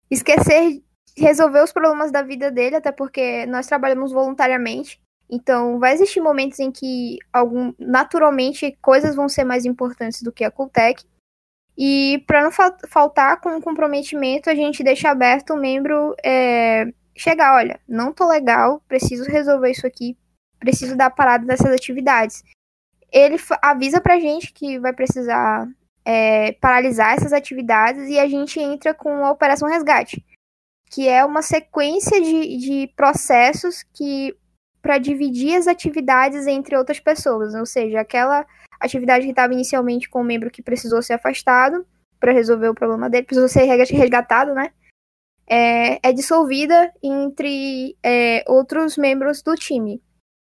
esquecer 0.09 0.81
resolver 1.17 1.63
os 1.63 1.71
problemas 1.71 2.11
da 2.11 2.21
vida 2.21 2.51
dele, 2.51 2.75
até 2.75 2.91
porque 2.91 3.45
nós 3.45 3.67
trabalhamos 3.67 4.11
voluntariamente. 4.11 5.01
Então, 5.29 5.79
vai 5.79 5.93
existir 5.93 6.19
momentos 6.19 6.59
em 6.59 6.71
que 6.71 7.17
algum, 7.31 7.73
naturalmente 7.79 8.77
coisas 8.81 9.15
vão 9.15 9.29
ser 9.29 9.43
mais 9.43 9.65
importantes 9.65 10.21
do 10.21 10.31
que 10.31 10.43
a 10.43 10.51
Cultec. 10.51 11.05
E 11.77 12.23
para 12.27 12.43
não 12.43 12.51
fa 12.51 12.75
faltar 12.89 13.39
com 13.39 13.57
o 13.57 13.61
comprometimento, 13.61 14.49
a 14.49 14.55
gente 14.55 14.83
deixa 14.83 15.09
aberto 15.09 15.53
o 15.53 15.57
membro 15.57 16.13
é, 16.23 16.85
chegar, 17.15 17.55
olha, 17.55 17.79
não 17.87 18.11
tô 18.11 18.27
legal, 18.27 18.81
preciso 18.87 19.23
resolver 19.23 19.71
isso 19.71 19.87
aqui, 19.87 20.17
preciso 20.61 20.95
dar 20.95 21.09
parada 21.09 21.45
dessas 21.45 21.73
atividades. 21.73 22.43
Ele 23.11 23.35
avisa 23.61 23.99
pra 23.99 24.19
gente 24.19 24.53
que 24.53 24.79
vai 24.79 24.93
precisar 24.93 25.67
é, 26.05 26.53
paralisar 26.53 27.15
essas 27.15 27.33
atividades 27.33 28.07
e 28.07 28.17
a 28.17 28.27
gente 28.27 28.59
entra 28.59 28.93
com 28.93 29.25
a 29.25 29.31
Operação 29.31 29.67
Resgate, 29.67 30.23
que 30.89 31.09
é 31.09 31.25
uma 31.25 31.41
sequência 31.41 32.21
de, 32.21 32.57
de 32.57 32.93
processos 32.95 33.83
que 33.93 34.33
para 34.81 34.97
dividir 34.97 35.55
as 35.55 35.67
atividades 35.67 36.47
entre 36.47 36.75
outras 36.75 36.99
pessoas, 36.99 37.53
ou 37.53 37.65
seja, 37.65 37.99
aquela 37.99 38.45
atividade 38.79 39.25
que 39.25 39.31
estava 39.31 39.53
inicialmente 39.53 40.09
com 40.09 40.21
o 40.21 40.23
membro 40.23 40.49
que 40.49 40.63
precisou 40.63 41.01
ser 41.01 41.13
afastado 41.13 41.85
para 42.19 42.31
resolver 42.31 42.69
o 42.69 42.75
problema 42.75 43.09
dele, 43.09 43.25
precisou 43.25 43.49
ser 43.49 43.65
resgatado, 43.65 44.53
né? 44.53 44.71
É, 45.47 45.99
é 46.07 46.13
dissolvida 46.13 46.91
entre 47.03 47.97
é, 48.01 48.43
outros 48.47 48.97
membros 48.97 49.41
do 49.41 49.53
time. 49.55 50.01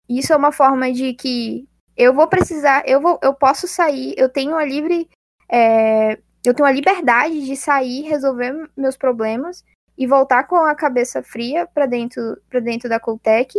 Isso 0.10 0.34
é 0.34 0.36
uma 0.36 0.52
forma 0.52 0.92
de 0.92 1.14
que 1.14 1.68
eu 1.96 2.14
vou 2.14 2.28
precisar, 2.28 2.84
eu 2.88 3.02
vou, 3.02 3.20
eu 3.22 3.34
posso 3.34 3.68
sair, 3.68 4.14
eu 4.18 4.30
tenho 4.30 4.56
a 4.56 4.64
livre 4.64 5.10
é, 5.50 6.20
eu 6.46 6.54
tenho 6.54 6.68
a 6.68 6.72
liberdade 6.72 7.46
de 7.46 7.56
sair, 7.56 8.04
resolver 8.04 8.70
meus 8.76 8.96
problemas 8.96 9.66
e 9.98 10.06
voltar 10.06 10.44
com 10.44 10.56
a 10.56 10.76
cabeça 10.76 11.24
fria 11.24 11.66
para 11.66 11.86
dentro, 11.86 12.40
pra 12.50 12.60
dentro 12.60 12.88
da 12.88 13.00
Coltec. 13.00 13.54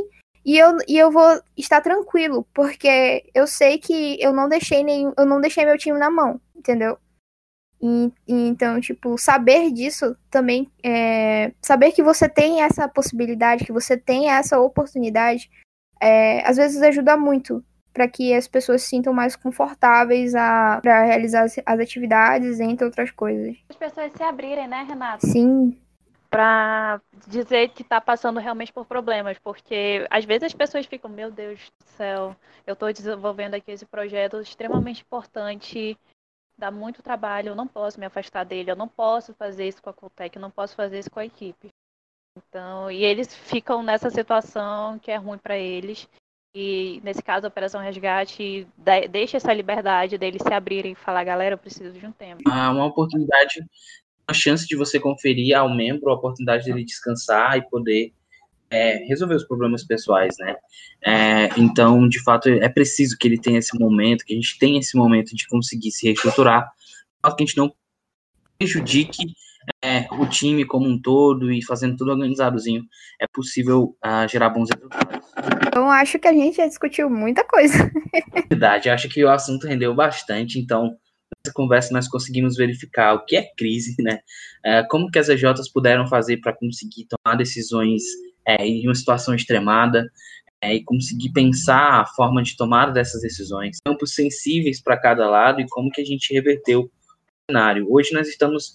E 0.44 0.56
eu, 0.56 0.76
e 0.86 0.96
eu 0.96 1.10
vou 1.10 1.40
estar 1.56 1.80
tranquilo, 1.80 2.46
porque 2.54 3.28
eu 3.34 3.46
sei 3.46 3.76
que 3.78 4.16
eu 4.22 4.32
não 4.32 4.48
deixei 4.48 4.82
nenhum, 4.82 5.12
eu 5.18 5.26
não 5.26 5.40
deixei 5.40 5.66
meu 5.66 5.76
time 5.76 5.98
na 5.98 6.10
mão, 6.10 6.40
entendeu? 6.56 6.96
E, 7.82 8.10
e 8.26 8.48
então, 8.48 8.80
tipo, 8.80 9.18
saber 9.18 9.70
disso 9.70 10.16
também, 10.30 10.70
é, 10.82 11.52
saber 11.60 11.92
que 11.92 12.02
você 12.02 12.28
tem 12.28 12.62
essa 12.62 12.88
possibilidade, 12.88 13.64
que 13.64 13.72
você 13.72 13.96
tem 13.96 14.30
essa 14.30 14.58
oportunidade, 14.58 15.50
é, 16.00 16.46
às 16.48 16.56
vezes 16.56 16.82
ajuda 16.82 17.16
muito 17.16 17.64
para 17.92 18.06
que 18.06 18.32
as 18.32 18.46
pessoas 18.46 18.82
se 18.82 18.88
sintam 18.88 19.12
mais 19.12 19.34
confortáveis 19.34 20.32
para 20.32 21.04
realizar 21.04 21.42
as, 21.42 21.58
as, 21.66 21.80
atividades, 21.80 22.60
entre 22.60 22.84
outras 22.84 23.10
coisas. 23.10 23.56
As 23.68 23.76
pessoas 23.76 24.12
se 24.12 24.22
abrirem, 24.22 24.68
né, 24.68 24.84
Renata? 24.88 25.26
Sim. 25.26 25.76
Para 26.30 27.00
dizer 27.26 27.70
que 27.70 27.82
está 27.82 28.00
passando 28.00 28.38
realmente 28.38 28.72
por 28.72 28.84
problemas, 28.84 29.38
porque 29.38 30.06
às 30.10 30.24
vezes 30.24 30.44
as 30.44 30.54
pessoas 30.54 30.86
ficam, 30.86 31.10
meu 31.10 31.30
Deus 31.30 31.58
do 31.58 31.88
céu, 31.96 32.36
eu 32.66 32.74
estou 32.74 32.92
desenvolvendo 32.92 33.54
aqui 33.54 33.72
esse 33.72 33.86
projeto 33.86 34.40
extremamente 34.40 35.02
importante, 35.02 35.98
dá 36.56 36.70
muito 36.70 37.02
trabalho, 37.02 37.48
eu 37.48 37.56
não 37.56 37.66
posso 37.66 37.98
me 37.98 38.06
afastar 38.06 38.44
dele, 38.44 38.70
eu 38.70 38.76
não 38.76 38.86
posso 38.86 39.32
fazer 39.34 39.66
isso 39.66 39.82
com 39.82 39.90
a 39.90 39.94
Cultec, 39.94 40.36
eu 40.36 40.42
não 40.42 40.50
posso 40.50 40.76
fazer 40.76 40.98
isso 40.98 41.10
com 41.10 41.18
a 41.18 41.24
equipe. 41.24 41.70
Então, 42.48 42.90
e 42.90 43.04
eles 43.04 43.34
ficam 43.34 43.82
nessa 43.82 44.10
situação 44.10 44.98
que 44.98 45.10
é 45.10 45.16
ruim 45.16 45.38
para 45.38 45.56
eles 45.58 46.08
E 46.54 47.00
nesse 47.04 47.22
caso, 47.22 47.46
a 47.46 47.48
Operação 47.48 47.80
Resgate 47.80 48.66
deixa 49.10 49.36
essa 49.36 49.52
liberdade 49.52 50.16
deles 50.16 50.42
se 50.42 50.52
abrirem 50.52 50.92
e 50.92 50.96
falar, 50.96 51.24
galera, 51.24 51.54
eu 51.54 51.58
preciso 51.58 51.98
de 51.98 52.06
um 52.06 52.12
tempo. 52.12 52.42
Ah, 52.46 52.70
uma 52.70 52.86
oportunidade, 52.86 53.60
uma 54.28 54.34
chance 54.34 54.66
de 54.66 54.74
você 54.74 54.98
conferir 54.98 55.56
ao 55.56 55.72
membro 55.72 56.10
a 56.10 56.14
oportunidade 56.14 56.64
dele 56.64 56.84
descansar 56.84 57.58
e 57.58 57.68
poder 57.68 58.12
é, 58.70 58.96
resolver 59.06 59.34
os 59.34 59.44
problemas 59.44 59.84
pessoais, 59.84 60.34
né? 60.38 60.56
É, 61.04 61.48
então, 61.58 62.08
de 62.08 62.22
fato, 62.22 62.48
é 62.48 62.68
preciso 62.68 63.16
que 63.16 63.28
ele 63.28 63.40
tenha 63.40 63.58
esse 63.58 63.78
momento, 63.78 64.24
que 64.24 64.32
a 64.32 64.36
gente 64.36 64.58
tenha 64.58 64.78
esse 64.78 64.96
momento 64.96 65.34
de 65.34 65.46
conseguir 65.46 65.90
se 65.90 66.06
reestruturar, 66.06 66.70
que 67.24 67.42
a 67.42 67.46
gente 67.46 67.56
não 67.56 67.72
prejudique 68.58 69.32
é, 69.82 70.06
o 70.12 70.26
time 70.26 70.64
como 70.64 70.88
um 70.88 71.00
todo 71.00 71.52
e 71.52 71.64
fazendo 71.64 71.96
tudo 71.96 72.10
organizadozinho, 72.10 72.84
é 73.20 73.26
possível 73.32 73.96
uh, 74.04 74.28
gerar 74.28 74.50
bons 74.50 74.68
resultados. 74.74 75.26
Então, 75.66 75.90
acho 75.90 76.18
que 76.18 76.28
a 76.28 76.32
gente 76.32 76.56
já 76.56 76.66
discutiu 76.66 77.08
muita 77.08 77.44
coisa. 77.44 77.90
Verdade, 78.50 78.90
acho 78.90 79.08
que 79.08 79.24
o 79.24 79.30
assunto 79.30 79.66
rendeu 79.66 79.94
bastante, 79.94 80.58
então 80.58 80.96
nessa 81.44 81.54
conversa 81.54 81.92
nós 81.92 82.08
conseguimos 82.08 82.56
verificar 82.56 83.14
o 83.14 83.24
que 83.24 83.36
é 83.36 83.48
crise, 83.56 83.94
né? 84.00 84.20
Uh, 84.64 84.88
como 84.88 85.10
que 85.10 85.18
as 85.18 85.28
EJs 85.28 85.70
puderam 85.72 86.06
fazer 86.06 86.38
para 86.38 86.52
conseguir 86.52 87.06
tomar 87.06 87.36
decisões 87.36 88.02
é, 88.46 88.66
em 88.66 88.86
uma 88.86 88.94
situação 88.94 89.34
extremada 89.34 90.06
é, 90.60 90.74
e 90.74 90.84
conseguir 90.84 91.32
pensar 91.32 92.00
a 92.00 92.06
forma 92.06 92.42
de 92.42 92.56
tomar 92.56 92.90
dessas 92.90 93.22
decisões, 93.22 93.78
campos 93.84 94.14
sensíveis 94.14 94.82
para 94.82 94.98
cada 94.98 95.28
lado 95.28 95.60
e 95.60 95.68
como 95.68 95.90
que 95.90 96.00
a 96.00 96.04
gente 96.04 96.32
reverteu 96.32 96.82
o 96.82 96.90
cenário. 97.50 97.86
Hoje 97.88 98.12
nós 98.12 98.28
estamos, 98.28 98.74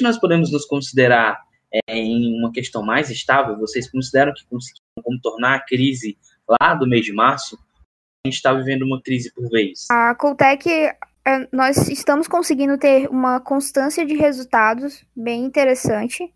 nós 0.00 0.18
podemos 0.18 0.50
nos 0.50 0.64
considerar 0.64 1.40
é, 1.72 1.96
em 1.96 2.38
uma 2.38 2.52
questão 2.52 2.82
mais 2.82 3.10
estável. 3.10 3.58
Vocês 3.58 3.90
consideram 3.90 4.32
que 4.34 4.46
conseguiram 4.46 5.02
contornar 5.02 5.56
a 5.56 5.60
crise 5.60 6.16
lá 6.48 6.74
do 6.74 6.86
mês 6.86 7.04
de 7.04 7.12
março? 7.12 7.58
A 8.24 8.28
gente 8.28 8.36
está 8.36 8.52
vivendo 8.54 8.82
uma 8.82 9.02
crise 9.02 9.32
por 9.34 9.48
vez. 9.50 9.86
A 9.90 10.14
Coltec 10.14 10.68
é, 11.24 11.48
nós 11.52 11.88
estamos 11.88 12.26
conseguindo 12.26 12.78
ter 12.78 13.08
uma 13.08 13.40
constância 13.40 14.04
de 14.04 14.14
resultados 14.14 15.04
bem 15.14 15.44
interessante. 15.44 16.32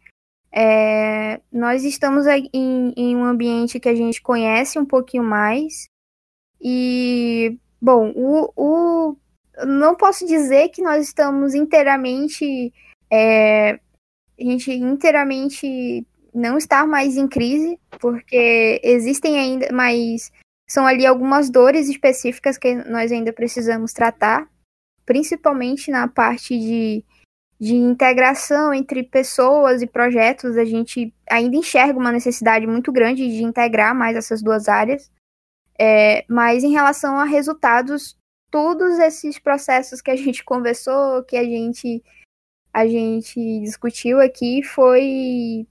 É, 0.52 1.40
nós 1.52 1.84
estamos 1.84 2.26
em, 2.26 2.92
em, 2.96 3.16
um 3.16 3.24
ambiente 3.24 3.80
que 3.80 3.88
a 3.88 3.94
gente 3.94 4.22
conhece 4.22 4.78
um 4.78 4.86
pouquinho 4.86 5.24
mais. 5.24 5.88
E, 6.60 7.58
bom, 7.80 8.12
o, 8.14 8.52
o 8.56 9.16
não 9.64 9.94
posso 9.94 10.26
dizer 10.26 10.68
que 10.70 10.82
nós 10.82 11.04
estamos 11.04 11.54
inteiramente. 11.54 12.72
É, 13.10 13.72
a 13.72 13.78
gente 14.38 14.72
inteiramente 14.72 16.06
não 16.34 16.58
está 16.58 16.86
mais 16.86 17.16
em 17.16 17.26
crise, 17.26 17.78
porque 18.00 18.80
existem 18.84 19.38
ainda, 19.38 19.68
mas 19.72 20.30
são 20.68 20.86
ali 20.86 21.06
algumas 21.06 21.48
dores 21.48 21.88
específicas 21.88 22.58
que 22.58 22.74
nós 22.74 23.12
ainda 23.12 23.32
precisamos 23.32 23.92
tratar, 23.92 24.48
principalmente 25.04 25.90
na 25.90 26.08
parte 26.08 26.58
de 26.58 27.04
de 27.58 27.74
integração 27.74 28.72
entre 28.72 29.02
pessoas 29.02 29.80
e 29.80 29.86
projetos, 29.86 30.56
a 30.56 30.64
gente 30.64 31.12
ainda 31.28 31.56
enxerga 31.56 31.98
uma 31.98 32.12
necessidade 32.12 32.66
muito 32.66 32.92
grande 32.92 33.26
de 33.28 33.42
integrar 33.42 33.94
mais 33.94 34.14
essas 34.16 34.42
duas 34.42 34.68
áreas. 34.68 35.10
É, 35.78 36.24
mas 36.28 36.62
em 36.62 36.72
relação 36.72 37.18
a 37.18 37.24
resultados, 37.24 38.16
todos 38.50 38.98
esses 38.98 39.38
processos 39.38 40.02
que 40.02 40.10
a 40.10 40.16
gente 40.16 40.44
conversou, 40.44 41.22
que 41.24 41.36
a 41.36 41.44
gente 41.44 42.02
a 42.76 42.86
gente 42.86 43.40
discutiu 43.60 44.20
aqui, 44.20 44.62
foi 44.62 45.66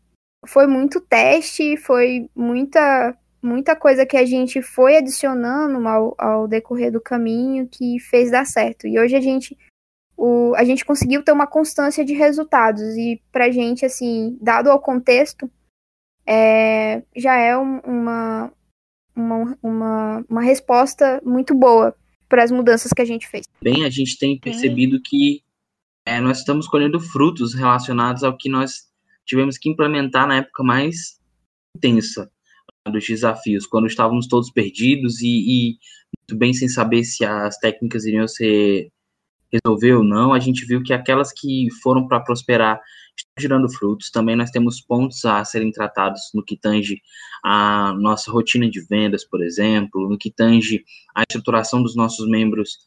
foi 0.48 0.66
muito 0.66 1.00
teste, 1.00 1.78
foi 1.78 2.28
muita 2.36 3.16
muita 3.44 3.76
coisa 3.76 4.08
que 4.08 4.18
a 4.18 4.26
gente 4.26 4.60
foi 4.64 4.98
adicionando 4.98 5.88
ao, 5.88 6.16
ao 6.18 6.48
decorrer 6.48 6.92
do 6.92 7.00
caminho 7.00 7.68
que 7.68 8.00
fez 8.00 8.32
dar 8.32 8.44
certo. 8.44 8.88
E 8.88 8.98
hoje 8.98 9.16
a 9.16 9.22
gente 9.22 9.56
o, 10.18 10.56
a 10.56 10.64
gente 10.64 10.84
conseguiu 10.84 11.22
ter 11.24 11.32
uma 11.32 11.46
constância 11.46 12.04
de 12.04 12.14
resultados. 12.16 12.82
E 12.98 13.22
pra 13.32 13.52
gente, 13.52 13.86
assim, 13.86 14.36
dado 14.42 14.72
ao 14.72 14.80
contexto, 14.80 15.48
é, 16.26 17.04
já 17.16 17.36
é 17.36 17.56
um, 17.56 17.82
uma, 17.82 18.52
uma, 19.16 19.58
uma, 19.62 20.26
uma 20.28 20.42
resposta 20.42 21.22
muito 21.24 21.54
boa 21.54 21.96
para 22.28 22.44
as 22.44 22.50
mudanças 22.50 22.92
que 22.92 23.02
a 23.02 23.06
gente 23.06 23.28
fez. 23.28 23.46
Bem, 23.62 23.86
a 23.86 23.92
gente 23.92 24.18
tem 24.18 24.40
percebido 24.40 25.00
que 25.04 25.44
é, 26.06 26.20
nós 26.20 26.40
estamos 26.40 26.68
colhendo 26.68 27.00
frutos 27.00 27.54
relacionados 27.54 28.24
ao 28.24 28.38
que 28.38 28.50
nós 28.50 28.90
tivemos 29.26 29.58
que 29.58 29.70
implementar 29.70 30.28
na 30.28 30.38
época 30.38 30.64
mais 30.64 31.20
intensa 31.76 32.32
dos 32.88 33.06
desafios, 33.06 33.66
quando 33.66 33.88
estávamos 33.88 34.28
todos 34.28 34.52
perdidos 34.52 35.20
e, 35.22 35.28
e 35.28 35.78
muito 36.20 36.38
bem 36.38 36.54
sem 36.54 36.70
saber 36.70 37.04
se 37.04 37.26
as 37.26 37.58
técnicas 37.58 38.06
iriam 38.06 38.28
ser 38.28 38.92
resolveu 39.52 40.00
ou 40.00 40.04
não, 40.04 40.34
a 40.34 40.40
gente 40.40 40.66
viu 40.66 40.84
que 40.84 40.94
aquelas 40.94 41.32
que 41.32 41.68
foram 41.82 42.08
para 42.08 42.20
prosperar 42.20 42.80
estão 43.18 43.32
gerando 43.40 43.70
frutos. 43.70 44.12
Também 44.12 44.36
nós 44.36 44.52
temos 44.52 44.82
pontos 44.82 45.24
a 45.26 45.44
serem 45.46 45.72
tratados 45.72 46.22
no 46.34 46.44
que 46.44 46.58
tange 46.58 47.02
a 47.44 47.94
nossa 47.98 48.32
rotina 48.32 48.70
de 48.70 48.82
vendas, 48.82 49.24
por 49.24 49.42
exemplo, 49.42 50.10
no 50.10 50.18
que 50.18 50.32
tange 50.32 50.84
a 51.16 51.22
estruturação 51.22 51.82
dos 51.82 51.96
nossos 51.96 52.28
membros, 52.28 52.80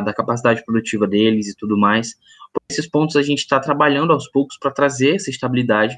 da 0.00 0.12
capacidade 0.14 0.64
produtiva 0.64 1.06
deles 1.06 1.48
e 1.48 1.56
tudo 1.56 1.76
mais. 1.76 2.14
Por 2.52 2.62
esses 2.70 2.88
pontos 2.88 3.16
a 3.16 3.22
gente 3.22 3.40
está 3.40 3.60
trabalhando 3.60 4.12
aos 4.12 4.28
poucos 4.30 4.58
para 4.58 4.70
trazer 4.70 5.16
essa 5.16 5.30
estabilidade. 5.30 5.96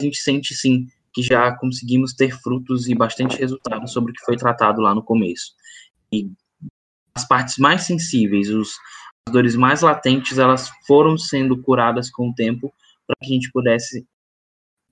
A 0.00 0.04
gente 0.04 0.18
sente 0.18 0.54
sim 0.54 0.86
que 1.12 1.22
já 1.22 1.52
conseguimos 1.56 2.14
ter 2.14 2.30
frutos 2.40 2.88
e 2.88 2.94
bastante 2.94 3.36
resultados 3.36 3.92
sobre 3.92 4.12
o 4.12 4.14
que 4.14 4.24
foi 4.24 4.36
tratado 4.36 4.80
lá 4.80 4.94
no 4.94 5.02
começo. 5.02 5.52
E 6.12 6.30
as 7.14 7.26
partes 7.26 7.58
mais 7.58 7.82
sensíveis, 7.82 8.48
os, 8.50 8.76
as 9.26 9.32
dores 9.32 9.56
mais 9.56 9.82
latentes 9.82 10.38
elas 10.38 10.70
foram 10.86 11.18
sendo 11.18 11.60
curadas 11.60 12.10
com 12.10 12.30
o 12.30 12.34
tempo 12.34 12.72
para 13.06 13.16
que 13.20 13.26
a 13.26 13.34
gente 13.34 13.50
pudesse 13.50 14.06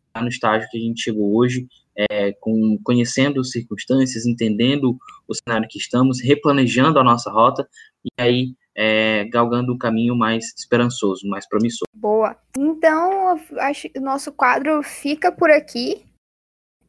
estar 0.09 0.23
no 0.23 0.29
estágio 0.29 0.69
que 0.71 0.79
a 0.79 0.81
gente 0.81 1.03
chegou 1.03 1.37
hoje, 1.37 1.69
é, 1.97 2.33
com, 2.41 2.79
conhecendo 2.83 3.41
as 3.41 3.51
circunstâncias, 3.51 4.27
entendendo 4.27 4.97
o 5.29 5.35
cenário 5.35 5.69
que 5.69 5.79
estamos, 5.79 6.21
replanejando 6.21 6.99
a 6.99 7.05
nossa 7.05 7.31
rota 7.31 7.69
e 8.07 8.23
aí 8.23 8.55
é, 8.75 9.25
galgando 9.25 9.73
um 9.73 9.79
caminho 9.79 10.15
mais 10.15 10.55
esperançoso, 10.57 11.27
mais 11.29 11.49
promissor. 11.49 11.87
Boa. 11.95 12.37
Então, 12.57 13.41
acho 13.59 13.89
que 13.89 13.99
o 13.99 14.03
nosso 14.03 14.33
quadro 14.33 14.83
fica 14.83 15.33
por 15.33 15.51
aqui. 15.51 16.05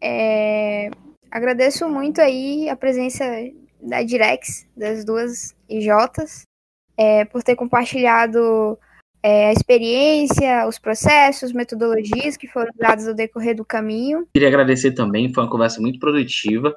É, 0.02 0.90
agradeço 1.32 1.88
muito 1.90 2.22
aí 2.22 2.70
a 2.70 2.76
presença 2.76 3.24
da 3.82 4.04
Direx, 4.04 4.68
das 4.76 5.06
duas 5.06 5.56
IJs 5.70 6.48
é, 6.98 7.24
por 7.26 7.44
ter 7.44 7.56
compartilhado 7.56 8.78
é, 9.22 9.50
a 9.50 9.54
experiência, 9.54 10.68
os 10.68 10.80
processos, 10.80 11.54
metodologias 11.54 12.36
que 12.36 12.48
foram 12.48 12.72
dados 12.76 13.08
ao 13.08 13.14
decorrer 13.14 13.56
do 13.56 13.64
caminho. 13.64 14.28
Queria 14.34 14.48
agradecer 14.50 14.92
também, 14.92 15.32
foi 15.32 15.44
uma 15.44 15.50
conversa 15.50 15.80
muito 15.80 16.00
produtiva 16.00 16.76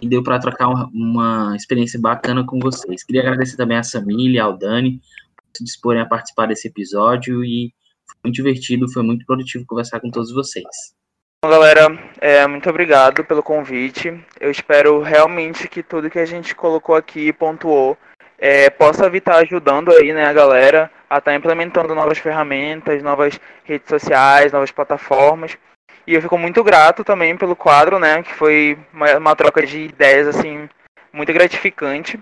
e 0.00 0.08
deu 0.08 0.22
para 0.22 0.38
trocar 0.38 0.68
uma, 0.68 1.54
experiência 1.56 2.00
bacana 2.00 2.44
com 2.44 2.58
vocês. 2.58 3.04
Queria 3.04 3.22
agradecer 3.22 3.56
também 3.56 3.76
a 3.76 3.82
Samília, 3.82 4.44
ao 4.44 4.56
Dani, 4.56 5.00
por 5.36 5.56
se 5.56 5.64
disporem 5.64 6.02
a 6.02 6.06
participar 6.06 6.46
desse 6.46 6.68
episódio 6.68 7.44
e 7.44 7.72
foi 8.06 8.16
muito 8.24 8.36
divertido, 8.36 8.92
foi 8.92 9.02
muito 9.02 9.26
produtivo 9.26 9.66
conversar 9.66 10.00
com 10.00 10.10
todos 10.10 10.32
vocês. 10.32 10.94
Bom, 11.44 11.50
galera, 11.50 11.88
é, 12.20 12.46
muito 12.46 12.70
obrigado 12.70 13.24
pelo 13.24 13.42
convite. 13.42 14.24
Eu 14.40 14.50
espero 14.50 15.02
realmente 15.02 15.66
que 15.68 15.82
tudo 15.82 16.10
que 16.10 16.18
a 16.18 16.26
gente 16.26 16.54
colocou 16.54 16.94
aqui 16.94 17.28
e 17.28 17.32
pontuou 17.32 17.98
é, 18.38 18.70
possa 18.70 19.08
estar 19.08 19.36
ajudando 19.36 19.92
aí, 19.92 20.12
né, 20.12 20.24
a 20.24 20.32
galera 20.32 20.90
a 21.08 21.18
estar 21.18 21.30
tá 21.30 21.34
implementando 21.36 21.94
novas 21.94 22.18
ferramentas, 22.18 23.02
novas 23.02 23.38
redes 23.64 23.88
sociais, 23.88 24.50
novas 24.50 24.70
plataformas. 24.70 25.58
E 26.06 26.14
eu 26.14 26.22
fico 26.22 26.36
muito 26.36 26.62
grato 26.64 27.04
também 27.04 27.36
pelo 27.36 27.54
quadro, 27.54 27.98
né, 27.98 28.22
que 28.22 28.32
foi 28.34 28.78
uma, 28.92 29.18
uma 29.18 29.36
troca 29.36 29.64
de 29.64 29.78
ideias 29.84 30.26
assim 30.26 30.68
muito 31.12 31.32
gratificante. 31.32 32.18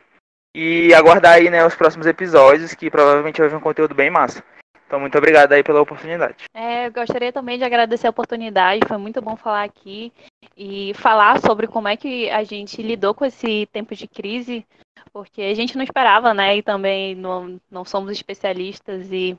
E 0.54 0.92
aguardar 0.94 1.34
aí, 1.34 1.48
né, 1.48 1.64
os 1.64 1.76
próximos 1.76 2.06
episódios, 2.06 2.74
que 2.74 2.90
provavelmente 2.90 3.40
vai 3.40 3.48
vir 3.48 3.56
um 3.56 3.60
conteúdo 3.60 3.94
bem 3.94 4.10
massa. 4.10 4.42
Então, 4.90 4.98
muito 4.98 5.16
obrigado 5.16 5.52
aí 5.52 5.62
pela 5.62 5.80
oportunidade. 5.80 6.46
É, 6.52 6.88
eu 6.88 6.92
gostaria 6.92 7.32
também 7.32 7.56
de 7.56 7.62
agradecer 7.62 8.08
a 8.08 8.10
oportunidade, 8.10 8.88
foi 8.88 8.96
muito 8.96 9.22
bom 9.22 9.36
falar 9.36 9.62
aqui 9.62 10.12
e 10.56 10.92
falar 10.94 11.40
sobre 11.40 11.68
como 11.68 11.86
é 11.86 11.96
que 11.96 12.28
a 12.28 12.42
gente 12.42 12.82
lidou 12.82 13.14
com 13.14 13.24
esse 13.24 13.66
tempo 13.66 13.94
de 13.94 14.08
crise, 14.08 14.66
porque 15.12 15.42
a 15.42 15.54
gente 15.54 15.76
não 15.76 15.84
esperava, 15.84 16.34
né? 16.34 16.56
E 16.56 16.62
também 16.62 17.14
não, 17.14 17.60
não 17.70 17.84
somos 17.84 18.10
especialistas 18.10 19.12
e 19.12 19.38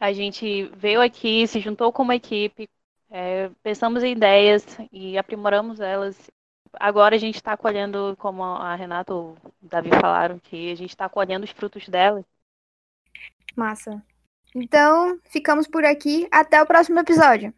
a 0.00 0.12
gente 0.12 0.70
veio 0.76 1.00
aqui, 1.00 1.48
se 1.48 1.58
juntou 1.58 1.92
como 1.92 2.12
equipe, 2.12 2.68
é, 3.10 3.50
pensamos 3.62 4.02
em 4.02 4.12
ideias 4.12 4.64
e 4.92 5.18
aprimoramos 5.18 5.80
elas. 5.80 6.30
Agora 6.74 7.16
a 7.16 7.18
gente 7.18 7.36
está 7.36 7.56
colhendo, 7.56 8.16
como 8.18 8.44
a 8.44 8.74
Renata 8.76 9.12
ou 9.12 9.32
o 9.32 9.52
Davi 9.60 9.90
falaram, 9.90 10.38
que 10.38 10.70
a 10.70 10.74
gente 10.76 10.90
está 10.90 11.08
colhendo 11.08 11.44
os 11.44 11.50
frutos 11.50 11.88
delas. 11.88 12.24
Massa. 13.56 14.02
Então, 14.54 15.18
ficamos 15.24 15.66
por 15.66 15.84
aqui. 15.84 16.28
Até 16.30 16.62
o 16.62 16.66
próximo 16.66 17.00
episódio. 17.00 17.52